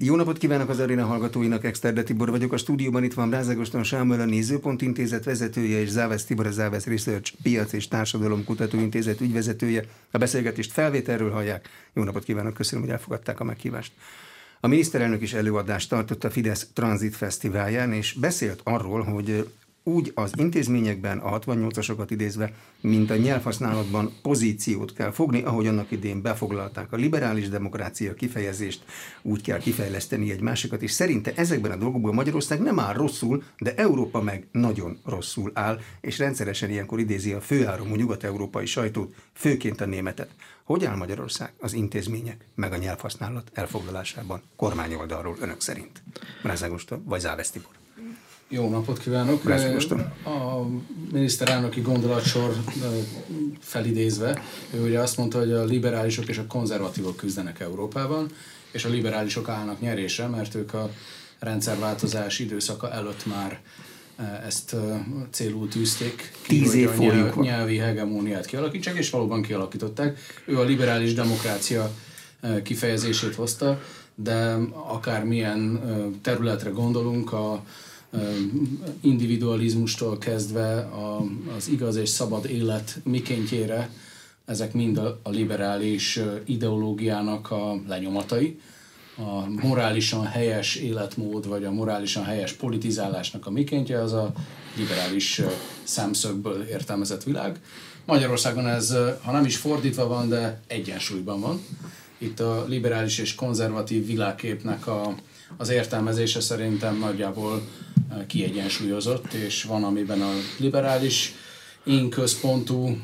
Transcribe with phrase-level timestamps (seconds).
[0.00, 2.52] Jó napot kívánok az aréna hallgatóinak, Exterde Tibor vagyok.
[2.52, 6.86] A stúdióban itt van Brázagoston Sámuel, a Nézőpont Intézet vezetője, és Závesz Tibor, a Závesz
[6.86, 9.84] Research Piac és Társadalom Kutatóintézet ügyvezetője.
[10.10, 11.68] A beszélgetést felvételről hallják.
[11.92, 13.92] Jó napot kívánok, köszönöm, hogy elfogadták a meghívást.
[14.60, 19.48] A miniszterelnök is előadást tartott a Fidesz Transit Fesztiválján, és beszélt arról, hogy
[19.88, 26.22] úgy az intézményekben, a 68-asokat idézve, mint a nyelvhasználatban pozíciót kell fogni, ahogy annak idén
[26.22, 28.84] befoglalták a liberális demokrácia kifejezést,
[29.22, 33.74] úgy kell kifejleszteni egy másikat, és szerinte ezekben a dolgokban Magyarország nem áll rosszul, de
[33.74, 39.86] Európa meg nagyon rosszul áll, és rendszeresen ilyenkor idézi a főáramú nyugat-európai sajtót, főként a
[39.86, 40.30] németet.
[40.64, 46.02] Hogy áll Magyarország az intézmények meg a nyelvhasználat elfoglalásában kormányoldalról önök szerint?
[46.42, 47.78] Mrázágosta vagy Závesztibor?
[48.50, 49.44] Jó napot kívánok!
[50.24, 50.66] A
[51.12, 52.56] miniszterelnöki gondolatsor
[53.60, 54.42] felidézve,
[54.74, 58.30] ő ugye azt mondta, hogy a liberálisok és a konzervatívok küzdenek Európában,
[58.70, 60.90] és a liberálisok állnak nyerésre, mert ők a
[61.38, 63.60] rendszerváltozás időszaka előtt már
[64.46, 64.76] ezt
[65.30, 66.32] célul tűzték.
[66.46, 70.18] Tíz év nyelv, nyelvi hegemóniát kialakítsák, és valóban kialakították.
[70.44, 71.90] Ő a liberális demokrácia
[72.62, 73.80] kifejezését hozta,
[74.14, 75.80] de akármilyen
[76.22, 77.64] területre gondolunk, a,
[79.00, 81.24] individualizmustól kezdve a,
[81.56, 83.90] az igaz és szabad élet mikéntjére,
[84.44, 88.60] ezek mind a, a liberális ideológiának a lenyomatai.
[89.16, 94.32] A morálisan helyes életmód, vagy a morálisan helyes politizálásnak a mikéntje, az a
[94.76, 95.40] liberális
[95.82, 97.60] szemszögből értelmezett világ.
[98.04, 101.60] Magyarországon ez, ha nem is fordítva van, de egyensúlyban van.
[102.18, 105.14] Itt a liberális és konzervatív világképnek a,
[105.56, 107.62] az értelmezése szerintem nagyjából
[108.26, 111.34] kiegyensúlyozott, és van, amiben a liberális
[111.84, 112.98] én központú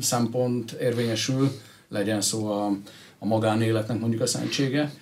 [0.00, 1.50] szempont érvényesül,
[1.88, 2.66] legyen szó a,
[3.18, 4.92] a magánéletnek mondjuk a szentsége,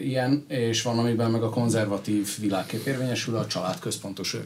[0.00, 4.36] ilyen, és van, amiben meg a konzervatív világkép érvényesül, a család központos,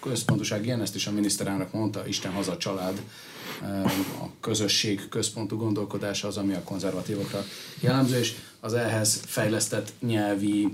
[0.00, 3.02] központoság ilyen, ezt is a miniszterelnök mondta, Isten haza család,
[4.20, 7.44] a közösség központú gondolkodása az, ami a konzervatívokra
[7.80, 10.72] jellemző, és az ehhez fejlesztett nyelvi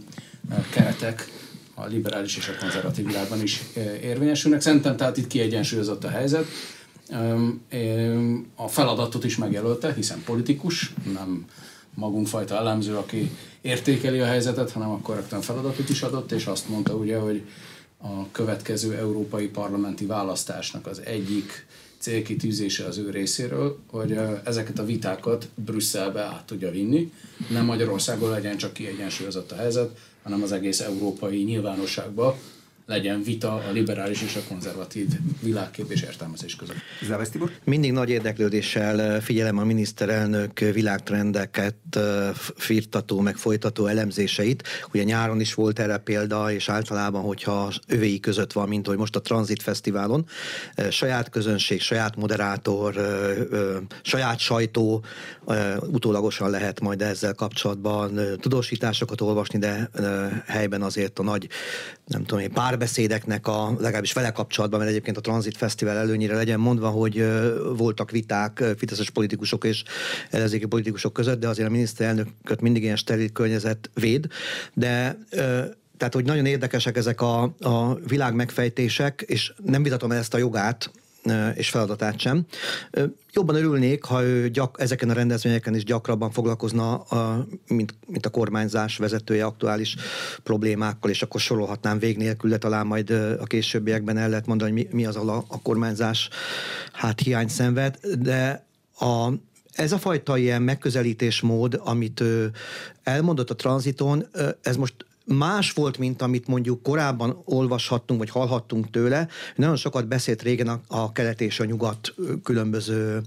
[0.70, 1.30] keretek
[1.74, 3.62] a liberális és a konzervatív világban is
[4.02, 4.60] érvényesülnek.
[4.60, 6.46] Szerintem tehát itt kiegyensúlyozott a helyzet.
[8.54, 11.44] A feladatot is megjelölte, hiszen politikus, nem
[11.94, 16.94] magunkfajta elemző, aki értékeli a helyzetet, hanem akkor rögtön feladatot is adott, és azt mondta
[16.94, 17.42] ugye, hogy
[17.98, 21.66] a következő európai parlamenti választásnak az egyik
[21.98, 27.12] célkitűzése az ő részéről, hogy ezeket a vitákat Brüsszelbe át tudja vinni.
[27.50, 32.34] Nem Magyarországon legyen csak kiegyensúlyozott a helyzet, hanem az egész európai nyilvánosságban
[32.86, 35.06] legyen vita a liberális és a konzervatív
[35.40, 36.76] világkép és értelmezés között.
[37.06, 37.50] Závesz Tibor?
[37.64, 41.74] Mindig nagy érdeklődéssel figyelem a miniszterelnök világtrendeket
[42.56, 44.68] firtató, meg folytató elemzéseit.
[44.92, 49.16] Ugye nyáron is volt erre példa, és általában, hogyha övéi között van, mint hogy most
[49.16, 50.26] a Transit Fesztiválon,
[50.90, 52.94] saját közönség, saját moderátor,
[54.02, 55.04] saját sajtó,
[55.80, 59.90] utólagosan lehet majd ezzel kapcsolatban tudósításokat olvasni, de
[60.46, 61.48] helyben azért a nagy,
[62.06, 66.60] nem tudom én, párbeszédeknek a legalábbis vele kapcsolatban, mert egyébként a Transit Fesztivál előnyire legyen
[66.60, 67.24] mondva, hogy
[67.76, 69.82] voltak viták fideszes politikusok és
[70.30, 74.26] ellenzéki politikusok között, de azért a miniszterelnököt mindig ilyen steril környezet véd,
[74.74, 75.18] de
[75.96, 80.90] tehát, hogy nagyon érdekesek ezek a, a világ megfejtések, és nem vitatom ezt a jogát,
[81.54, 82.46] és feladatát sem.
[83.32, 88.30] Jobban örülnék, ha ő gyak, ezeken a rendezvényeken is gyakrabban foglalkozna, a, mint, mint a
[88.30, 89.96] kormányzás vezetője aktuális
[90.42, 93.10] problémákkal, és akkor sorolhatnám vég nélkül, de talán majd
[93.40, 96.28] a későbbiekben el lehet mondani, mi, mi az a, a kormányzás
[96.92, 98.66] hát hiány szenved, de
[98.98, 99.32] a,
[99.72, 102.24] ez a fajta ilyen megközelítésmód, amit
[103.02, 104.26] elmondott a tranziton,
[104.62, 104.94] ez most
[105.24, 109.28] más volt, mint amit mondjuk korábban olvashattunk, vagy hallhattunk tőle.
[109.56, 113.20] Nagyon sokat beszélt régen a, a kelet és a nyugat különböző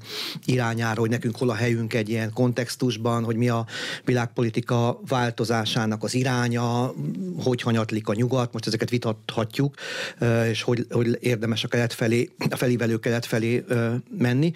[0.45, 3.65] irányára, hogy nekünk hol a helyünk egy ilyen kontextusban, hogy mi a
[4.05, 6.93] világpolitika változásának az iránya,
[7.43, 9.75] hogy hanyatlik a nyugat, most ezeket vitathatjuk,
[10.49, 13.65] és hogy, hogy érdemes a kelet felé, a felívelő kelet felé
[14.17, 14.51] menni,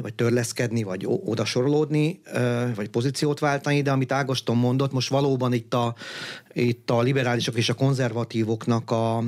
[0.00, 2.20] vagy törleszkedni, vagy oda sorolódni,
[2.74, 5.94] vagy pozíciót váltani, de amit Ágoston mondott, most valóban itt a
[6.52, 9.24] itt a liberálisok és a konzervatívoknak a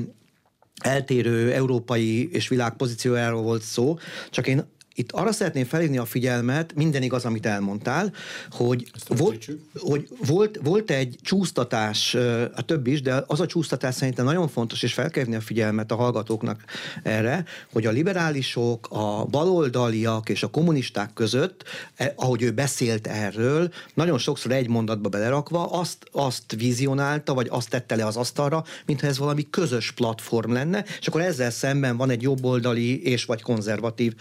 [0.83, 3.99] eltérő európai és világ pozíciójáról volt szó,
[4.31, 8.13] csak én itt arra szeretném felhívni a figyelmet, minden igaz, amit elmondtál,
[8.51, 9.47] hogy, volt,
[9.79, 12.15] hogy volt, volt egy csúsztatás,
[12.55, 15.91] a több is, de az a csúsztatás szerintem nagyon fontos, és fel kell a figyelmet
[15.91, 16.65] a hallgatóknak
[17.03, 21.65] erre, hogy a liberálisok, a baloldaliak és a kommunisták között,
[21.95, 27.71] eh, ahogy ő beszélt erről, nagyon sokszor egy mondatba belerakva azt, azt vizionálta, vagy azt
[27.71, 32.11] tette le az asztalra, mintha ez valami közös platform lenne, és akkor ezzel szemben van
[32.11, 34.15] egy jobboldali és vagy konzervatív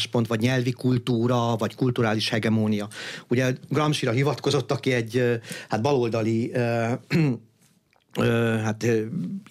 [0.00, 2.88] álláspont, vagy nyelvi kultúra, vagy kulturális hegemónia.
[3.28, 6.52] Ugye Gramsci-ra hivatkozott, aki egy hát baloldali
[8.62, 8.86] hát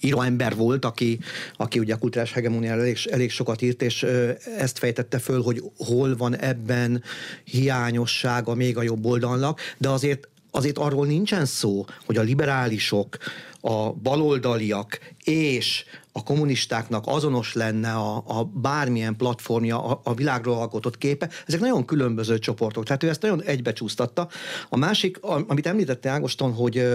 [0.02, 1.20] író ember volt, aki,
[1.56, 4.04] aki ugye a kulturális hegemóniára elég, elég sokat írt, és
[4.58, 7.04] ezt fejtette föl, hogy hol van ebben
[7.44, 13.18] hiányossága még a jobb oldalnak, de azért azért arról nincsen szó, hogy a liberálisok,
[13.62, 15.86] a baloldaliak és
[16.20, 21.86] a kommunistáknak azonos lenne a, a bármilyen platformja, a, a világról alkotott képe, ezek nagyon
[21.86, 22.84] különböző csoportok.
[22.84, 24.28] Tehát ő ezt nagyon egybecsúsztatta.
[24.70, 26.88] A másik, amit említette Ágoston, hogy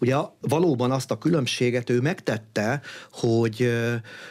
[0.00, 2.80] ugye valóban azt a különbséget ő megtette,
[3.12, 3.72] hogy,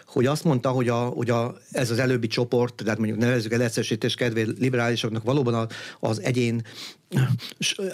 [0.06, 3.62] hogy azt mondta, hogy, a, hogy a, ez az előbbi csoport, tehát mondjuk nevezzük el
[3.62, 5.68] egyszerűsítés kedvé liberálisoknak valóban
[6.00, 6.62] az egyén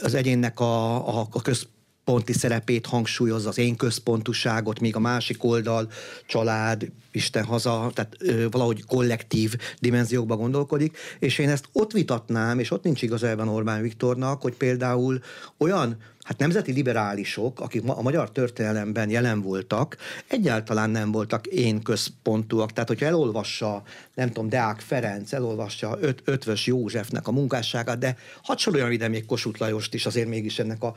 [0.01, 1.67] az egyénnek a, a, a köz,
[2.05, 5.91] ponti szerepét hangsúlyozza, az én központuságot, míg a másik oldal
[6.25, 12.71] család, Isten haza, tehát ö, valahogy kollektív dimenziókba gondolkodik, és én ezt ott vitatnám, és
[12.71, 15.19] ott nincs ebben Orbán Viktornak, hogy például
[15.57, 22.73] olyan hát nemzeti liberálisok, akik a magyar történelemben jelen voltak, egyáltalán nem voltak én központúak.
[22.73, 23.83] Tehát, hogyha elolvassa,
[24.13, 29.25] nem tudom, Deák Ferenc, elolvassa öt, Ötvös Józsefnek a munkásságát, de hadd soroljon ide még
[29.25, 30.95] Kossuth Lajost is, azért mégis ennek a,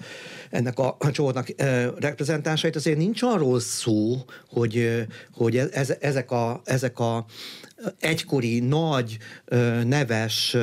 [0.50, 6.98] ennek a csoportnak e, reprezentánsait, azért nincs arról szó, hogy, hogy ez, ezek, a, ezek
[6.98, 7.26] a
[8.00, 9.18] egykori nagy,
[9.84, 10.56] neves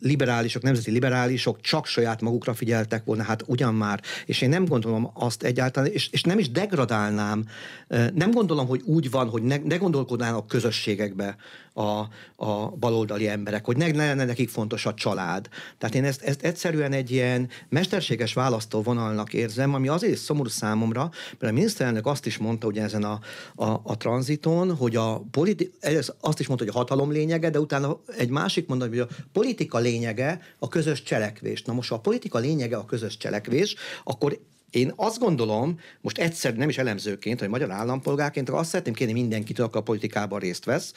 [0.00, 4.00] liberálisok, nemzeti liberálisok csak saját magukra figyeltek volna, hát ugyan már.
[4.26, 7.44] És én nem gondolom azt egyáltalán, és, és nem is degradálnám,
[8.14, 11.36] nem gondolom, hogy úgy van, hogy ne, ne gondolkodnának közösségekbe
[11.74, 15.48] a, a baloldali emberek, hogy ne, ne lenne nekik fontos a család.
[15.78, 21.52] Tehát én ezt, ezt egyszerűen egy ilyen mesterséges választóvonalnak érzem, ami azért szomorú számomra, mert
[21.52, 23.20] a miniszterelnök azt is mondta, hogy ezen a,
[23.54, 25.72] a, a tranziton, hogy a politi-
[26.20, 29.78] azt is mondta, hogy a hatalom lényege, de utána egy másik mondat, hogy a politika
[29.78, 31.62] lényege a közös cselekvés.
[31.62, 33.74] Na most, ha a politika lényege a közös cselekvés,
[34.04, 34.38] akkor
[34.70, 39.66] én azt gondolom, most egyszer nem is elemzőként, hogy magyar állampolgárként, azt szeretném kérni mindenkitől,
[39.66, 40.92] aki a politikában részt vesz,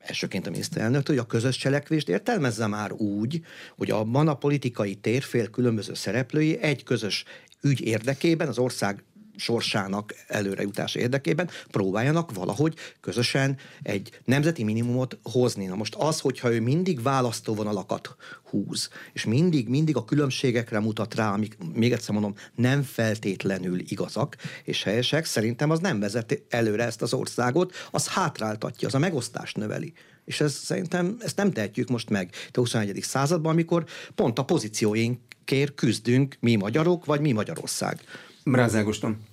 [0.00, 3.40] elsőként a miniszterelnök, hogy a közös cselekvést értelmezze már úgy,
[3.76, 7.24] hogy abban a politikai térfél különböző szereplői egy közös
[7.60, 9.04] ügy érdekében, az ország
[9.40, 15.66] sorsának előrejutás érdekében próbáljanak valahogy közösen egy nemzeti minimumot hozni.
[15.66, 18.16] Na most az, hogyha ő mindig választóvonalakat
[18.50, 24.36] húz, és mindig, mindig a különbségekre mutat rá, amik, még egyszer mondom, nem feltétlenül igazak
[24.64, 29.56] és helyesek, szerintem az nem vezeti előre ezt az országot, az hátráltatja, az a megosztást
[29.56, 29.92] növeli.
[30.24, 33.02] És ez szerintem ezt nem tehetjük most meg a 21.
[33.02, 33.84] században, amikor
[34.14, 38.00] pont a pozícióinkért küzdünk mi magyarok, vagy mi Magyarország.
[38.44, 39.29] Brázágoston.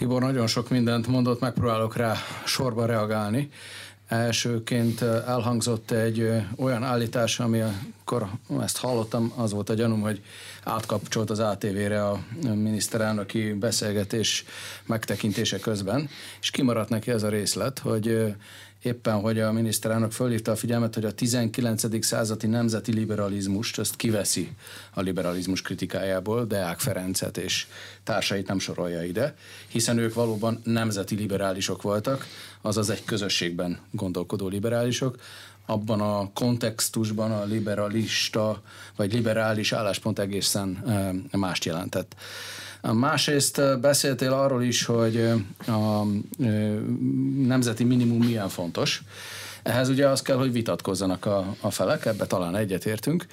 [0.00, 2.14] Tibor nagyon sok mindent mondott, megpróbálok rá
[2.44, 3.50] sorba reagálni.
[4.08, 8.28] Elsőként elhangzott egy olyan állítás, ami akkor
[8.60, 10.22] ezt hallottam, az volt a gyanúm, hogy
[10.64, 14.44] átkapcsolt az ATV-re a miniszterelnöki beszélgetés
[14.86, 16.08] megtekintése közben,
[16.40, 18.34] és kimaradt neki ez a részlet, hogy
[18.82, 22.04] éppen, hogy a miniszterelnök fölhívta a figyelmet, hogy a 19.
[22.04, 24.52] századi nemzeti liberalizmust ezt kiveszi
[24.94, 27.66] a liberalizmus kritikájából, Deák Ferencet és
[28.04, 29.34] társait nem sorolja ide,
[29.68, 32.26] hiszen ők valóban nemzeti liberálisok voltak,
[32.60, 35.16] azaz egy közösségben gondolkodó liberálisok,
[35.66, 38.62] abban a kontextusban a liberalista
[38.96, 40.84] vagy liberális álláspont egészen
[41.32, 42.14] mást jelentett.
[42.82, 45.32] Másrészt beszéltél arról is, hogy
[45.66, 46.02] a
[47.46, 49.02] nemzeti minimum milyen fontos.
[49.62, 53.26] Ehhez ugye az kell, hogy vitatkozzanak a, a felek, ebbe talán egyetértünk.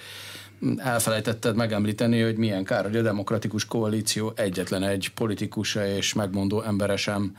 [0.78, 6.96] Elfelejtetted megemlíteni, hogy milyen kár, hogy a demokratikus koalíció egyetlen egy politikusa és megmondó embere
[6.96, 7.36] sem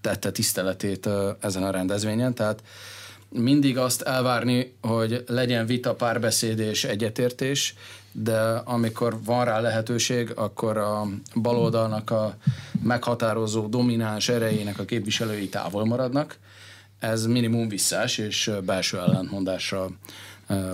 [0.00, 1.08] tette tiszteletét
[1.40, 2.62] ezen a rendezvényen, tehát
[3.28, 7.74] mindig azt elvárni, hogy legyen vita, párbeszéd és egyetértés,
[8.12, 12.36] de amikor van rá lehetőség, akkor a baloldalnak a
[12.82, 16.38] meghatározó, domináns erejének a képviselői távol maradnak.
[16.98, 19.88] Ez minimum visszás és belső ellentmondásra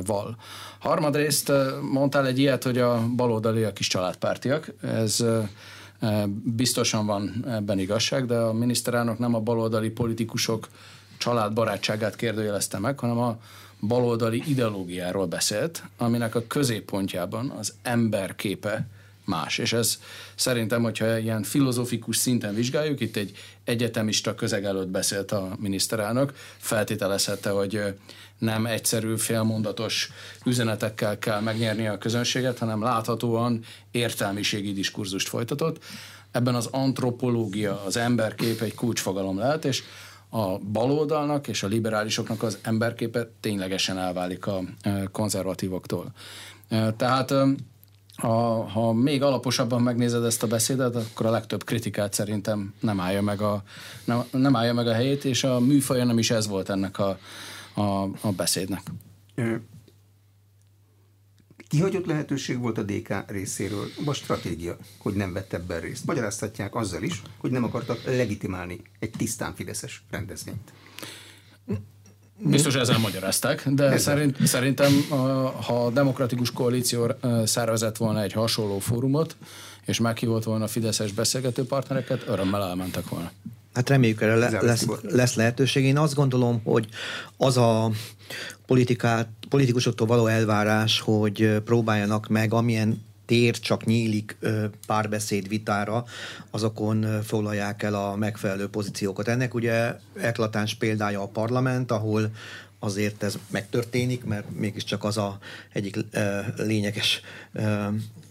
[0.06, 0.36] val.
[0.78, 1.52] Harmadrészt
[1.92, 4.72] mondtál egy ilyet, hogy a baloldaliak is családpártiak.
[4.82, 5.24] Ez
[6.44, 10.68] biztosan van ebben igazság, de a miniszterelnök nem a baloldali politikusok
[11.18, 13.38] családbarátságát kérdőjelezte meg, hanem a
[13.80, 18.86] baloldali ideológiáról beszélt, aminek a középpontjában az ember képe
[19.24, 19.58] más.
[19.58, 19.98] És ez
[20.34, 27.50] szerintem, hogyha ilyen filozófikus szinten vizsgáljuk, itt egy egyetemista közeg előtt beszélt a miniszterelnök, feltételezhette,
[27.50, 27.82] hogy
[28.38, 30.10] nem egyszerű félmondatos
[30.44, 35.84] üzenetekkel kell megnyerni a közönséget, hanem láthatóan értelmiségi diskurzust folytatott.
[36.30, 39.82] Ebben az antropológia, az emberkép egy kulcsfogalom lehet, és
[40.30, 44.60] a baloldalnak és a liberálisoknak az emberképe ténylegesen elválik a
[45.12, 46.12] konzervatívoktól.
[46.96, 47.34] Tehát
[48.16, 53.22] ha, ha még alaposabban megnézed ezt a beszédet, akkor a legtöbb kritikát szerintem nem állja
[53.22, 53.62] meg a,
[54.04, 57.18] nem, nem állja meg a helyét, és a műfaja nem is ez volt ennek a,
[57.74, 58.82] a, a beszédnek.
[61.68, 66.04] Kihagyott lehetőség volt a DK részéről, vagy stratégia, hogy nem vett ebben részt.
[66.04, 70.72] Magyaráztatják azzal is, hogy nem akartak legitimálni egy tisztán fideszes rendezvényt.
[72.40, 73.98] Biztos ezzel magyarázták, de ezzel.
[73.98, 74.92] Szerint, szerintem,
[75.66, 77.12] ha a demokratikus koalíció
[77.44, 79.36] szervezett volna egy hasonló fórumot,
[79.86, 83.30] és meghívott volna a fideszes beszélgető partnereket, örömmel elmentek volna.
[83.78, 85.84] Hát reméljük erre le, lesz, lesz lehetőség.
[85.84, 86.88] Én azt gondolom, hogy
[87.36, 87.90] az a
[88.66, 94.36] politikát, politikusoktól való elvárás, hogy próbáljanak meg amilyen tér csak nyílik
[94.86, 96.04] párbeszéd vitára,
[96.50, 99.28] azokon foglalják el a megfelelő pozíciókat.
[99.28, 102.30] Ennek ugye eklatáns példája a parlament, ahol
[102.78, 105.38] azért ez megtörténik, mert mégiscsak az a
[105.72, 105.98] egyik
[106.56, 107.20] lényeges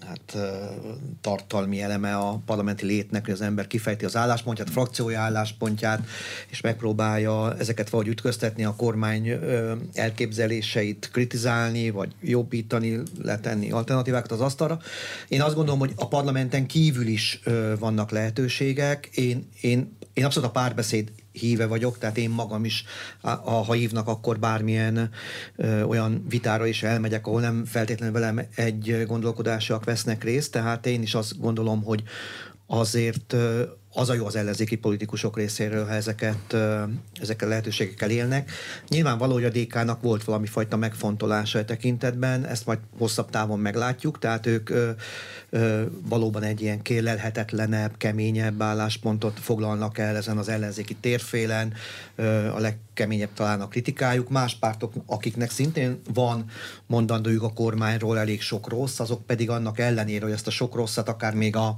[0.08, 0.38] hát,
[1.22, 6.08] tartalmi eleme a parlamenti létnek, hogy az ember kifejti az álláspontját, a frakciója álláspontját,
[6.48, 9.30] és megpróbálja ezeket vagy ütköztetni, a kormány
[9.94, 14.80] elképzeléseit kritizálni, vagy jobbítani, letenni alternatívákat az asztalra.
[15.28, 17.40] Én azt gondolom, hogy a parlamenten kívül is
[17.80, 19.06] vannak lehetőségek.
[19.06, 22.84] Én, én, én abszolút a párbeszéd híve vagyok, tehát én magam is,
[23.66, 25.10] ha hívnak, akkor bármilyen
[25.88, 31.16] olyan vitára is elmegyek, ahol nem feltétlenül velem egy gondolkodásúak vesznek részt, tehát én is
[31.16, 32.04] azt gondolom, hogy
[32.68, 33.36] azért
[33.98, 36.56] az a jó az ellenzéki politikusok részéről, ha ezeket,
[37.22, 38.52] ezekkel lehetőségekkel élnek.
[38.88, 44.20] Nyilvánvaló, hogy a DK-nak volt valami fajta megfontolása a tekintetben, ezt majd hosszabb távon meglátjuk,
[44.20, 44.90] tehát ők ö,
[45.50, 51.74] ö, valóban egy ilyen kérlelhetetlenebb, keményebb álláspontot foglalnak el ezen az ellenzéki térfélen,
[52.16, 54.30] ö, a legkeményebb talán a kritikájuk.
[54.30, 56.46] Más pártok, akiknek szintén van
[56.86, 61.10] mondandójuk a kormányról elég sok rossz, azok pedig annak ellenére, hogy ezt a sok rosszat
[61.10, 61.76] akár még a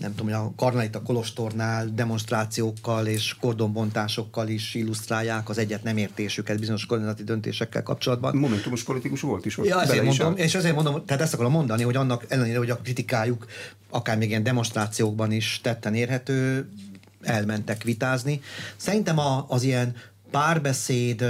[0.00, 6.58] nem tudom, hogy a Karnalita Kolostornál demonstrációkkal és kordonbontásokkal is illusztrálják az egyet nem értésüket
[6.58, 8.36] bizonyos kormányzati döntésekkel kapcsolatban.
[8.36, 9.66] Momentumos politikus volt is ott.
[9.66, 12.76] Ja, ezért mondom, és ezért mondom, tehát ezt akarom mondani, hogy annak ellenére, hogy a
[12.76, 13.46] kritikájuk
[13.90, 16.68] akár még ilyen demonstrációkban is tetten érhető,
[17.22, 18.40] elmentek vitázni.
[18.76, 19.94] Szerintem a, az ilyen
[20.30, 21.24] párbeszéd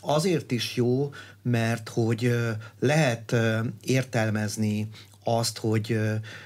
[0.00, 1.10] azért is jó,
[1.42, 2.36] mert hogy
[2.80, 3.36] lehet
[3.84, 4.88] értelmezni
[5.28, 6.00] azt, hogy,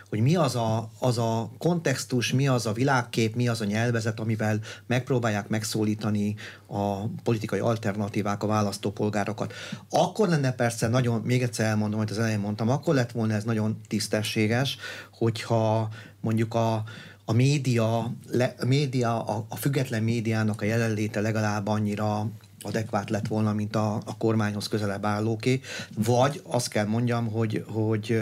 [0.08, 4.20] hogy mi az a, az a kontextus, mi az a világkép, mi az a nyelvezet,
[4.20, 6.34] amivel megpróbálják megszólítani
[6.66, 9.52] a politikai alternatívák a választópolgárokat.
[9.90, 13.44] Akkor lenne persze nagyon, még egyszer elmondom, hogy az elején mondtam, akkor lett volna ez
[13.44, 14.76] nagyon tisztességes,
[15.10, 15.88] hogyha
[16.20, 16.84] mondjuk a,
[17.24, 22.30] a média, le, a, média a, a független médiának a jelenléte legalább annyira
[22.62, 25.60] adekvát lett volna, mint a, a kormányhoz közelebb állóké,
[25.96, 28.20] vagy azt kell mondjam, hogy, hogy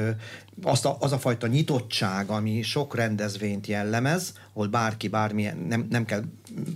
[0.62, 6.04] azt a, az a fajta nyitottság, ami sok rendezvényt jellemez, ahol bárki bármilyen, nem, nem
[6.04, 6.22] kell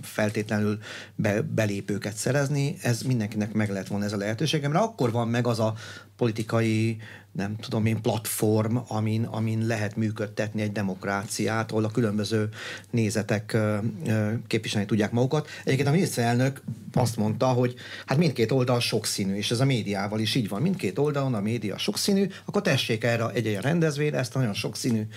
[0.01, 0.77] feltétlenül
[1.15, 5.47] be, belépőket szerezni, ez mindenkinek meg lehet volna ez a lehetőség, mert akkor van meg
[5.47, 5.73] az a
[6.17, 6.97] politikai
[7.33, 12.49] nem tudom én, platform, amin, amin lehet működtetni egy demokráciát, ahol a különböző
[12.89, 13.57] nézetek
[14.47, 15.47] képviselni tudják magukat.
[15.63, 16.61] Egyébként a miniszterelnök
[16.93, 17.75] azt mondta, hogy
[18.05, 20.61] hát mindkét oldal sokszínű, és ez a médiával is így van.
[20.61, 25.07] Mindkét oldalon a média sokszínű, akkor tessék erre egy ilyen rendezvényre ezt a nagyon sokszínű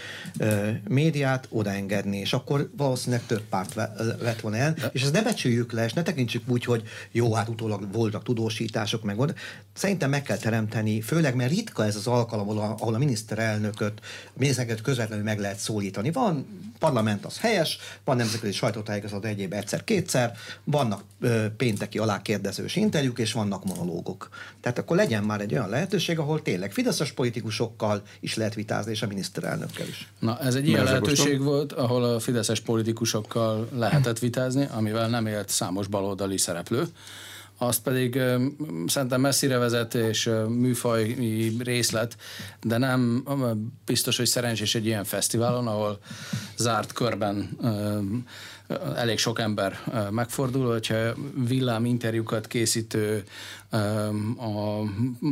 [0.88, 3.74] médiát odaengedni, és akkor valószínűleg több párt
[4.20, 6.82] vett volna el, és ezt ne becsüljük le, és ne tekintsük úgy, hogy
[7.12, 9.38] jó, hát utólag voltak tudósítások, meg volt.
[9.74, 14.84] Szerintem meg kell teremteni, főleg mert ritka ez az alkalom, ahol a, miniszterelnököt, a miniszterelnököt
[14.84, 16.10] közvetlenül meg lehet szólítani.
[16.10, 16.46] Van
[16.78, 23.64] parlament, az helyes, van nemzetközi sajtótájékozat egyéb egyszer-kétszer, vannak ö, pénteki alákérdezős interjúk, és vannak
[23.64, 24.28] monológok.
[24.60, 29.02] Tehát akkor legyen már egy olyan lehetőség, ahol tényleg fideszes politikusokkal is lehet vitázni, és
[29.02, 30.08] a miniszterelnökkel is.
[30.18, 35.48] Na, ez egy ilyen lehetőség volt, ahol a fideszes politikusokkal lehetett vitázni, amivel nem élt
[35.48, 36.86] számos baloldali szereplő
[37.58, 38.20] azt pedig
[38.86, 41.16] szerintem messzire vezet és műfaj
[41.58, 42.16] részlet,
[42.62, 43.24] de nem
[43.84, 45.98] biztos, hogy szerencsés egy ilyen fesztiválon, ahol
[46.56, 47.58] zárt körben
[48.96, 49.78] elég sok ember
[50.10, 51.14] megfordul, hogyha
[51.46, 53.24] villám interjúkat készítő
[54.38, 54.82] a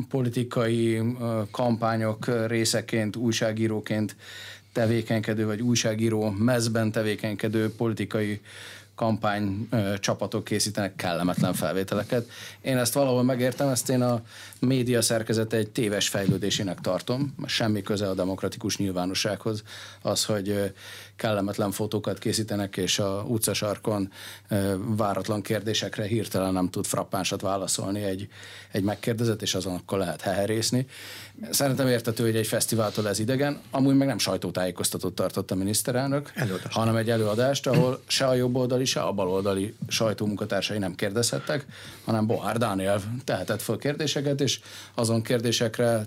[0.09, 1.03] politikai
[1.51, 4.17] kampányok részeként, újságíróként
[4.73, 8.41] tevékenykedő, vagy újságíró mezben tevékenykedő politikai
[8.95, 9.69] kampány
[10.01, 12.29] csapatok készítenek kellemetlen felvételeket.
[12.61, 14.23] Én ezt valahol megértem, ezt én a
[14.59, 19.63] média szerkezete egy téves fejlődésének tartom, semmi köze a demokratikus nyilvánossághoz,
[20.03, 20.73] az, hogy
[21.17, 24.13] kellemetlen fotókat készítenek, és a utcasarkon
[24.97, 28.29] váratlan kérdésekre hirtelen nem tud frappánsat válaszolni egy,
[28.73, 30.87] egy megkérdezet, és azon akkor lehet heherészni.
[31.51, 36.73] Szerintem értető, hogy egy fesztiváltól ez idegen, amúgy meg nem sajtótájékoztatót tartott a miniszterelnök, Előadást.
[36.73, 38.35] hanem egy előadást, ahol se a
[38.85, 41.67] jobboldali, se a baloldali sajtómunkatársai nem kérdezhettek,
[42.05, 44.61] hanem Bohár Dániel tehetett föl kérdéseket, és
[44.95, 46.07] azon kérdésekre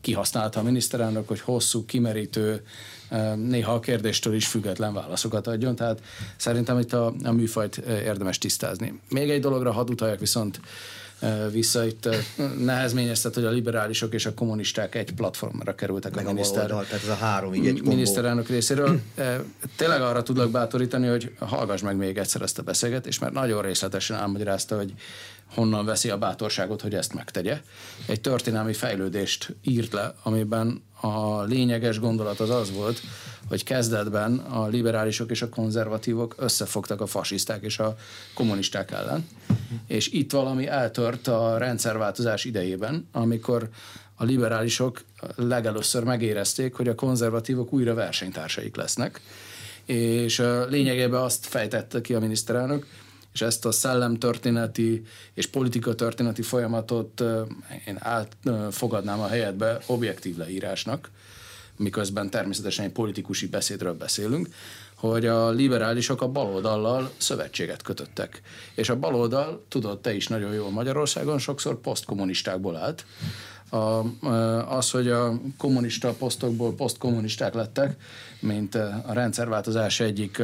[0.00, 2.62] kihasználta a miniszterelnök, hogy hosszú, kimerítő,
[3.34, 6.02] néha a kérdéstől is független válaszokat adjon, tehát
[6.36, 9.00] szerintem itt a, a műfajt érdemes tisztázni.
[9.08, 10.60] Még egy dologra hadd utaljak viszont
[11.50, 11.86] vissza.
[11.86, 12.08] Itt
[12.58, 17.02] nehezményeztet, hogy a liberálisok és a kommunisták egy platformra kerültek Meg a, miniszter, oldal, tehát
[17.02, 19.00] ez a három, így egy miniszterelnök részéről.
[19.76, 24.16] Tényleg arra tudlak bátorítani, hogy hallgass meg még egyszer ezt a beszélgetést, mert nagyon részletesen
[24.16, 24.92] elmagyarázta, hogy
[25.54, 27.60] honnan veszi a bátorságot, hogy ezt megtegye.
[28.06, 33.00] Egy történelmi fejlődést írt le, amiben a lényeges gondolat az az volt,
[33.48, 37.96] hogy kezdetben a liberálisok és a konzervatívok összefogtak a fasiszták és a
[38.34, 39.28] kommunisták ellen.
[39.86, 43.68] És itt valami eltört a rendszerváltozás idejében, amikor
[44.14, 45.02] a liberálisok
[45.36, 49.20] legelőször megérezték, hogy a konzervatívok újra versenytársaik lesznek,
[49.84, 52.86] és lényegében azt fejtette ki a miniszterelnök,
[53.32, 55.02] és ezt a szellemtörténeti
[55.34, 57.20] és politikatörténeti folyamatot
[57.86, 61.10] én átfogadnám a helyetbe objektív leírásnak,
[61.76, 64.48] miközben természetesen egy politikusi beszédről beszélünk,
[65.02, 68.42] hogy a liberálisok a baloldallal szövetséget kötöttek.
[68.74, 73.04] És a baloldal, tudod te is nagyon jól Magyarországon, sokszor posztkommunistákból állt.
[73.70, 73.76] A,
[74.76, 77.96] az, hogy a kommunista posztokból posztkommunisták lettek,
[78.40, 80.42] mint a rendszerváltozás egyik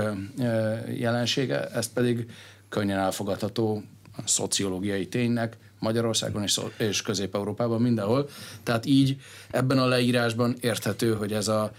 [0.95, 2.27] jelensége, ezt pedig
[2.69, 3.83] könnyen elfogadható
[4.25, 8.29] szociológiai ténynek Magyarországon és, és Közép-Európában mindenhol.
[8.63, 9.21] Tehát így
[9.51, 11.73] ebben a leírásban érthető, hogy ez a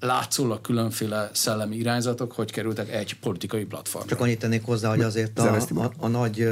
[0.00, 4.08] látszólag különféle szellemi irányzatok, hogy kerültek egy politikai platformra.
[4.08, 6.48] Csak annyit tennék hozzá, hogy azért a, a, a nagy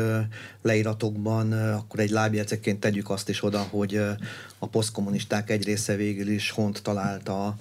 [0.62, 4.00] leíratokban akkor egy lábjegyzeként tegyük azt is oda, hogy
[4.58, 7.56] a posztkommunisták egy része végül is hont találta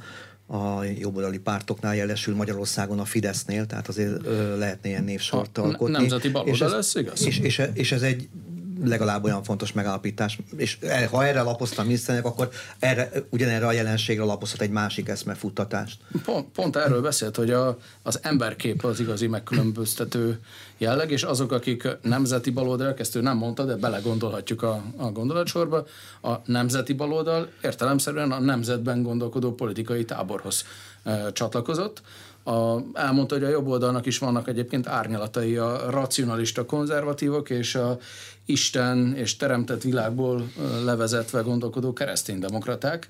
[0.48, 5.98] a jobboldali pártoknál jelesül Magyarországon a Fidesznél, tehát azért ö, lehetne ilyen névsort alkotni.
[5.98, 7.26] Nemzeti baloldal lesz, igaz?
[7.26, 8.30] És, és, és ez egy
[8.84, 10.40] legalább olyan fontos megállapítás.
[10.58, 15.98] És e, ha erre lapoztam miniszternek, akkor erre, ugyanerre a jelenségre lapozhat egy másik eszmefuttatást.
[16.24, 20.40] Pont, pont erről beszélt, hogy a, az emberkép az igazi megkülönböztető
[20.78, 25.86] jelleg, és azok, akik nemzeti baloldal, ezt ő nem mondta, de belegondolhatjuk a, a gondolatsorba,
[26.22, 30.66] a nemzeti baloldal értelemszerűen a nemzetben gondolkodó politikai táborhoz
[31.04, 32.02] e, csatlakozott,
[32.44, 37.98] a, elmondta, hogy a jobb oldalnak is vannak egyébként árnyalatai, a racionalista konzervatívok és a
[38.46, 40.52] Isten és teremtett világból
[40.84, 43.08] levezetve gondolkodó kereszténydemokraták.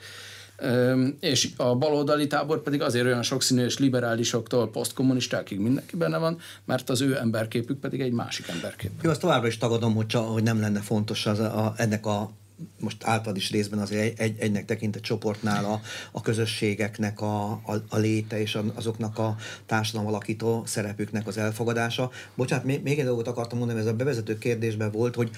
[1.20, 6.90] És a baloldali tábor pedig azért olyan sokszínű és liberálisoktól posztkommunistákig mindenki benne van, mert
[6.90, 8.92] az ő emberképük pedig egy másik emberkép.
[9.02, 12.32] Jó, azt továbbra is tagadom, hogy, hogy nem lenne fontos az a, ennek a
[12.80, 17.84] most általad is részben azért egy, egy, egynek tekintett csoportnál a, a közösségeknek a, a,
[17.90, 19.36] a léte és azoknak a
[19.66, 22.12] társadalom alakító szerepüknek az elfogadása.
[22.36, 25.30] Bocsánat, még, egy dolgot akartam mondani, ez a bevezető kérdésben volt, hogy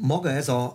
[0.00, 0.74] maga ez a,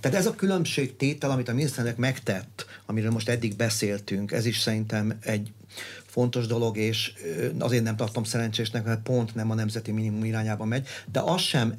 [0.00, 5.18] tehát ez a különbségtétel, amit a miniszternek megtett, amiről most eddig beszéltünk, ez is szerintem
[5.20, 5.52] egy
[6.12, 7.12] fontos dolog, és
[7.58, 11.74] azért nem tartom szerencsésnek, mert pont nem a nemzeti minimum irányába megy, de az sem,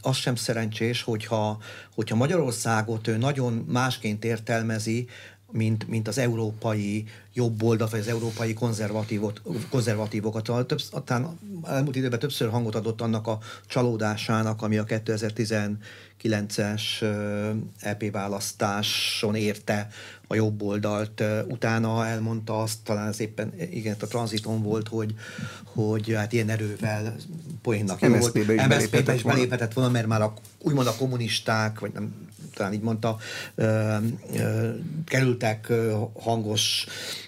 [0.00, 1.58] az sem szerencsés, hogyha,
[1.94, 5.08] hogyha Magyarországot ő nagyon másként értelmezi,
[5.52, 10.66] mint, mint az európai jobb oldalt, vagy az európai konzervatívot, konzervatívokat.
[10.66, 16.82] Több, talán elmúlt időben többször hangot adott annak a csalódásának, ami a 2019-es
[17.80, 19.88] EP választáson érte
[20.28, 21.22] a jobb oldalt.
[21.48, 25.14] Utána elmondta azt, talán ez éppen igen, a tranziton volt, hogy,
[25.64, 27.16] hogy hát ilyen erővel
[27.62, 28.34] poénnak jó volt.
[28.68, 32.27] MSZP-be is beléphetett volna, mert már a, úgymond a kommunisták, vagy nem
[32.58, 33.16] talán így mondta,
[33.54, 33.96] ö,
[34.34, 34.68] ö,
[35.06, 35.72] kerültek
[36.20, 36.86] hangos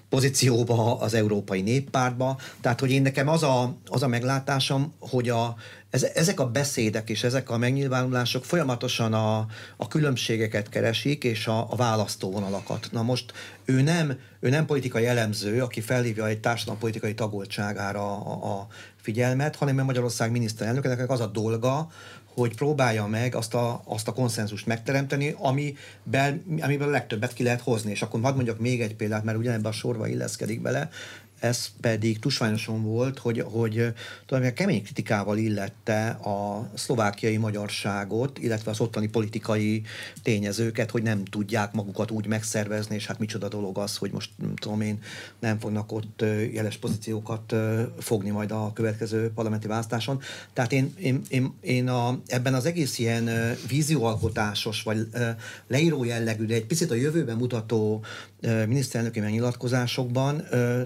[0.08, 2.38] pozícióba az Európai Néppártba.
[2.60, 5.56] Tehát, hogy én nekem az a, az a meglátásom, hogy a,
[5.90, 11.66] ez, ezek a beszédek és ezek a megnyilvánulások folyamatosan a, a különbségeket keresik, és a,
[11.70, 12.88] a választóvonalakat.
[12.92, 13.32] Na most
[13.64, 18.66] ő nem, ő nem politikai elemző, aki felhívja egy társadalompolitikai tagoltságára a, a
[18.96, 21.90] figyelmet, hanem a Magyarország miniszterelnökének az a dolga,
[22.34, 27.60] hogy próbálja meg azt a, azt a konszenzust megteremteni, amiben, amiből a legtöbbet ki lehet
[27.60, 27.90] hozni.
[27.90, 30.90] És akkor hadd mondjak még egy példát, mert ugyanebben a sorba illeszkedik bele
[31.40, 33.72] ez pedig tusványosan volt, hogy, hogy
[34.26, 39.82] tulajdonképpen kemény kritikával illette a szlovákiai magyarságot, illetve az ottani politikai
[40.22, 44.56] tényezőket, hogy nem tudják magukat úgy megszervezni, és hát micsoda dolog az, hogy most nem
[44.56, 44.98] tudom én,
[45.38, 47.54] nem fognak ott jeles pozíciókat
[47.98, 50.20] fogni majd a következő parlamenti választáson.
[50.52, 53.30] Tehát én, én, én, én a, ebben az egész ilyen
[53.68, 55.08] vízióalkotásos, vagy
[55.66, 58.04] leíró jellegű, de egy picit a jövőben mutató
[58.40, 60.42] miniszterelnöki megnyilatkozásokban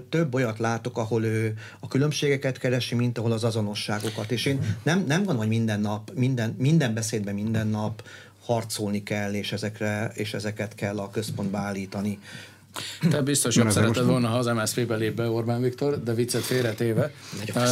[0.09, 4.31] több olyat látok, ahol ő a különbségeket keresi, mint ahol az azonosságokat.
[4.31, 8.03] És én nem, nem van, hogy minden nap, minden, minden beszédben minden nap
[8.45, 12.19] harcolni kell, és, ezekre, és ezeket kell a központba állítani.
[13.09, 17.11] Te biztos jobb szereted volna, ha az MSZP-be lép be Orbán Viktor, de viccet félretéve.
[17.55, 17.63] Uh,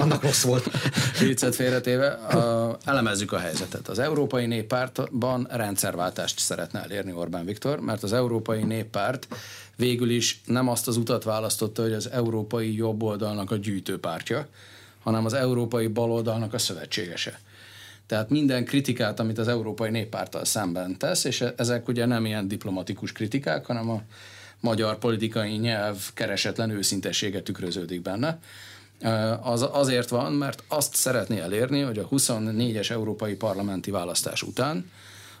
[0.00, 0.70] annak rossz volt.
[1.20, 2.18] viccet félretéve.
[2.34, 3.88] Uh, elemezzük a helyzetet.
[3.88, 9.26] Az Európai Néppártban rendszerváltást szeretne elérni Orbán Viktor, mert az Európai Néppárt
[9.76, 14.46] végül is nem azt az utat választotta, hogy az európai jobboldalnak a gyűjtőpártja,
[15.02, 17.40] hanem az európai baloldalnak a szövetségese.
[18.06, 23.12] Tehát minden kritikát, amit az Európai Néppárttal szemben tesz, és ezek ugye nem ilyen diplomatikus
[23.12, 24.02] kritikák, hanem a
[24.62, 28.38] magyar politikai nyelv keresetlen őszintessége tükröződik benne.
[29.42, 34.90] Az azért van, mert azt szeretné elérni, hogy a 24-es európai parlamenti választás után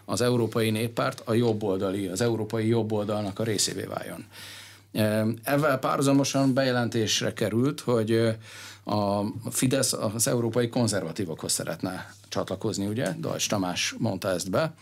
[0.04, 4.24] az Európai Néppárt a jobboldali, az európai jobboldalnak a részévé váljon.
[5.42, 8.36] Ezzel párhuzamosan bejelentésre került, hogy
[8.84, 13.14] a Fidesz az európai konzervatívokhoz szeretne csatlakozni, ugye?
[13.18, 14.74] Dajs Tamás mondta ezt be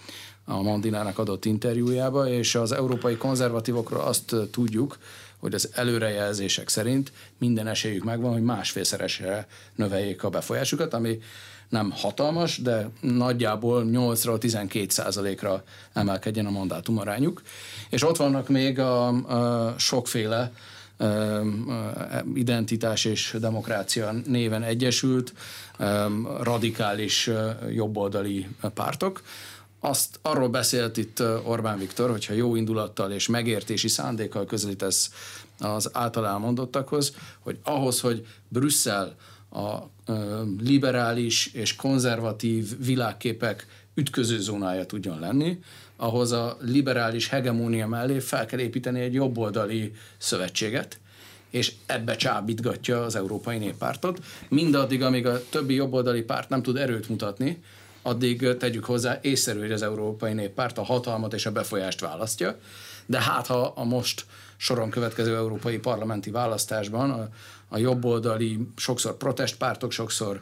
[0.51, 4.99] a Mandinának adott interjújába, és az európai konzervatívokról azt tudjuk,
[5.39, 11.19] hogy az előrejelzések szerint minden esélyük megvan, hogy másfélszeresre növeljék a befolyásukat, ami
[11.69, 17.43] nem hatalmas, de nagyjából 8-ról 12 százalékra emelkedjen a mandátum arányuk.
[17.91, 20.53] És ott vannak még a, a sokféle
[22.35, 25.33] identitás és demokrácia néven egyesült
[26.41, 27.31] radikális
[27.75, 29.23] jobboldali pártok,
[29.81, 35.11] azt arról beszélt itt Orbán Viktor, hogyha jó indulattal és megértési szándékkal közelítesz
[35.59, 39.17] az által elmondottakhoz, hogy ahhoz, hogy Brüsszel
[39.51, 39.77] a
[40.61, 45.59] liberális és konzervatív világképek ütközőzónája tudjon lenni,
[45.97, 50.99] ahhoz a liberális hegemónia mellé fel kell építeni egy jobboldali szövetséget,
[51.51, 54.19] és ebbe csábítgatja az Európai Néppártot.
[54.49, 57.63] Mindaddig, amíg a többi jobboldali párt nem tud erőt mutatni,
[58.03, 62.59] addig tegyük hozzá észszerű, hogy az Európai Néppárt a hatalmat és a befolyást választja,
[63.07, 67.29] de hát ha a most soron következő európai parlamenti választásban a,
[67.69, 70.41] a jobboldali, sokszor protestpártok, sokszor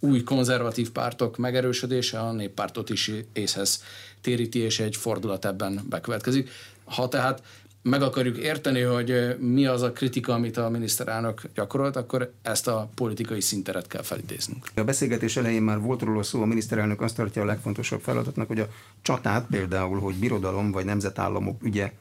[0.00, 3.82] új konzervatív pártok megerősödése a néppártot is észhez
[4.20, 6.50] téríti, és egy fordulat ebben bekövetkezik.
[6.84, 7.42] Ha tehát
[7.82, 12.90] meg akarjuk érteni, hogy mi az a kritika, amit a miniszterelnök gyakorolt, akkor ezt a
[12.94, 14.66] politikai szinteret kell felidéznünk.
[14.74, 18.60] A beszélgetés elején már volt róla szó, a miniszterelnök azt tartja a legfontosabb feladatnak, hogy
[18.60, 18.68] a
[19.02, 21.92] csatát például, hogy birodalom vagy nemzetállamok ügye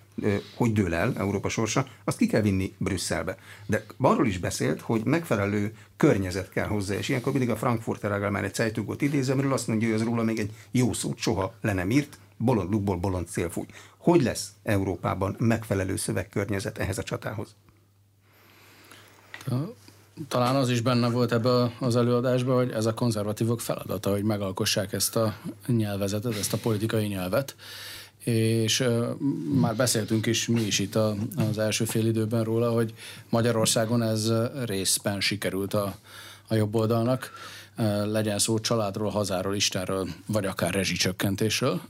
[0.56, 3.38] hogy dől el Európa sorsa, azt ki kell vinni Brüsszelbe.
[3.66, 8.56] De arról is beszélt, hogy megfelelő környezet kell hozzá, és ilyenkor mindig a Frankfurter egy
[8.56, 11.90] Zeitugot idézem, amiről azt mondja, hogy az róla még egy jó szót soha le nem
[11.90, 13.66] írt, bolond lukból bolond szél fúj.
[14.08, 17.56] Hogy lesz Európában megfelelő szövegkörnyezet ehhez a csatához?
[20.28, 24.94] Talán az is benne volt ebbe az előadásban, hogy ez a konzervatívok feladata, hogy megalkossák
[24.94, 27.56] ezt a nyelvezetet, ezt a politikai nyelvet.
[28.24, 29.08] És uh,
[29.54, 31.16] már beszéltünk is mi is itt a,
[31.50, 32.94] az első fél időben róla, hogy
[33.30, 34.32] Magyarországon ez
[34.66, 35.96] részben sikerült a,
[36.48, 37.32] a jobb oldalnak
[38.06, 41.82] legyen szó családról, hazáról, Istenről, vagy akár rezsicsökkentésről.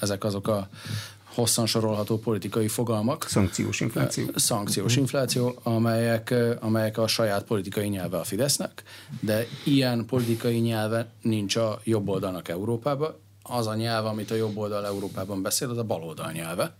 [0.00, 0.68] Ezek azok a
[1.34, 3.26] hosszan sorolható politikai fogalmak.
[3.28, 4.26] Szankciós infláció.
[4.34, 8.82] Szankciós infláció, amelyek, amelyek a saját politikai nyelve a Fidesznek,
[9.20, 13.14] de ilyen politikai nyelve nincs a jobb oldalnak Európában.
[13.42, 16.74] Az a nyelv, amit a jobb oldal Európában beszél, az a bal oldal nyelve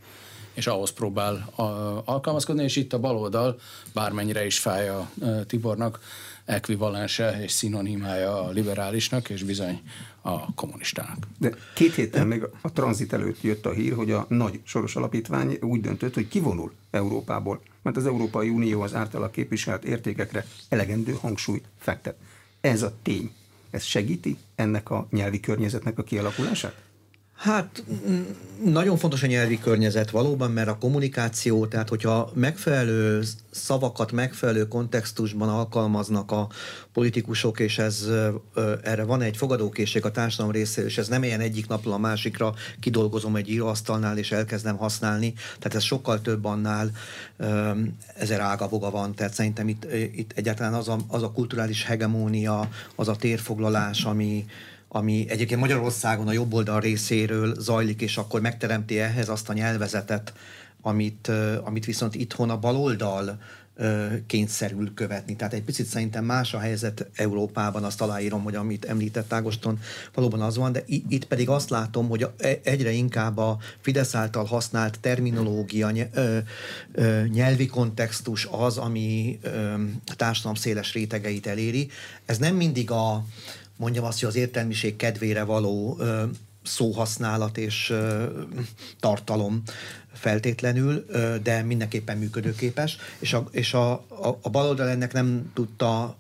[0.54, 1.52] és ahhoz próbál
[2.04, 3.58] alkalmazkodni, és itt a baloldal,
[3.92, 5.10] bármennyire is fáj a
[5.46, 6.00] Tibornak,
[6.44, 9.82] ekvivalense és szinonimája a liberálisnak, és bizony
[10.26, 11.26] a kommunistának.
[11.38, 15.58] De két héttel még a tranzit előtt jött a hír, hogy a nagy soros alapítvány
[15.60, 21.64] úgy döntött, hogy kivonul Európából, mert az Európai Unió az általa képviselt értékekre elegendő hangsúlyt
[21.78, 22.16] fektet.
[22.60, 23.32] Ez a tény,
[23.70, 26.82] ez segíti ennek a nyelvi környezetnek a kialakulását?
[27.36, 27.84] Hát
[28.64, 35.48] nagyon fontos a nyelvi környezet valóban, mert a kommunikáció, tehát hogyha megfelelő szavakat megfelelő kontextusban
[35.48, 36.48] alkalmaznak a
[36.92, 38.08] politikusok, és ez
[38.82, 42.54] erre van egy fogadókészség a társadalom részéről, és ez nem ilyen egyik napról a másikra
[42.80, 46.90] kidolgozom egy íróasztalnál, és elkezdem használni, tehát ez sokkal több annál
[48.14, 53.08] ezer ágaboga van, tehát szerintem itt, itt egyáltalán az a, az a kulturális hegemónia, az
[53.08, 54.44] a térfoglalás, ami,
[54.94, 60.33] ami egyébként Magyarországon a jobb oldal részéről zajlik, és akkor megteremti ehhez azt a nyelvezetet,
[60.80, 61.30] amit,
[61.64, 63.38] amit viszont itthon a baloldal
[64.26, 65.37] kényszerül követni.
[65.37, 69.78] Tehát egy picit szerintem más a helyzet Európában, azt aláírom, hogy amit említett Ágoston,
[70.14, 74.44] valóban az van, de itt pedig azt látom, hogy e, egyre inkább a Fidesz által
[74.44, 75.90] használt terminológia,
[77.28, 79.38] nyelvi kontextus az, ami
[80.07, 81.88] a társadalom széles rétegeit eléri.
[82.26, 83.24] Ez nem mindig a
[83.76, 86.24] mondjam azt, hogy az értelmiség kedvére való ö,
[86.62, 88.24] szóhasználat és ö,
[89.00, 89.62] tartalom
[90.12, 96.16] feltétlenül, ö, de mindenképpen működőképes, és a, és a, a, a baloldal ennek nem tudta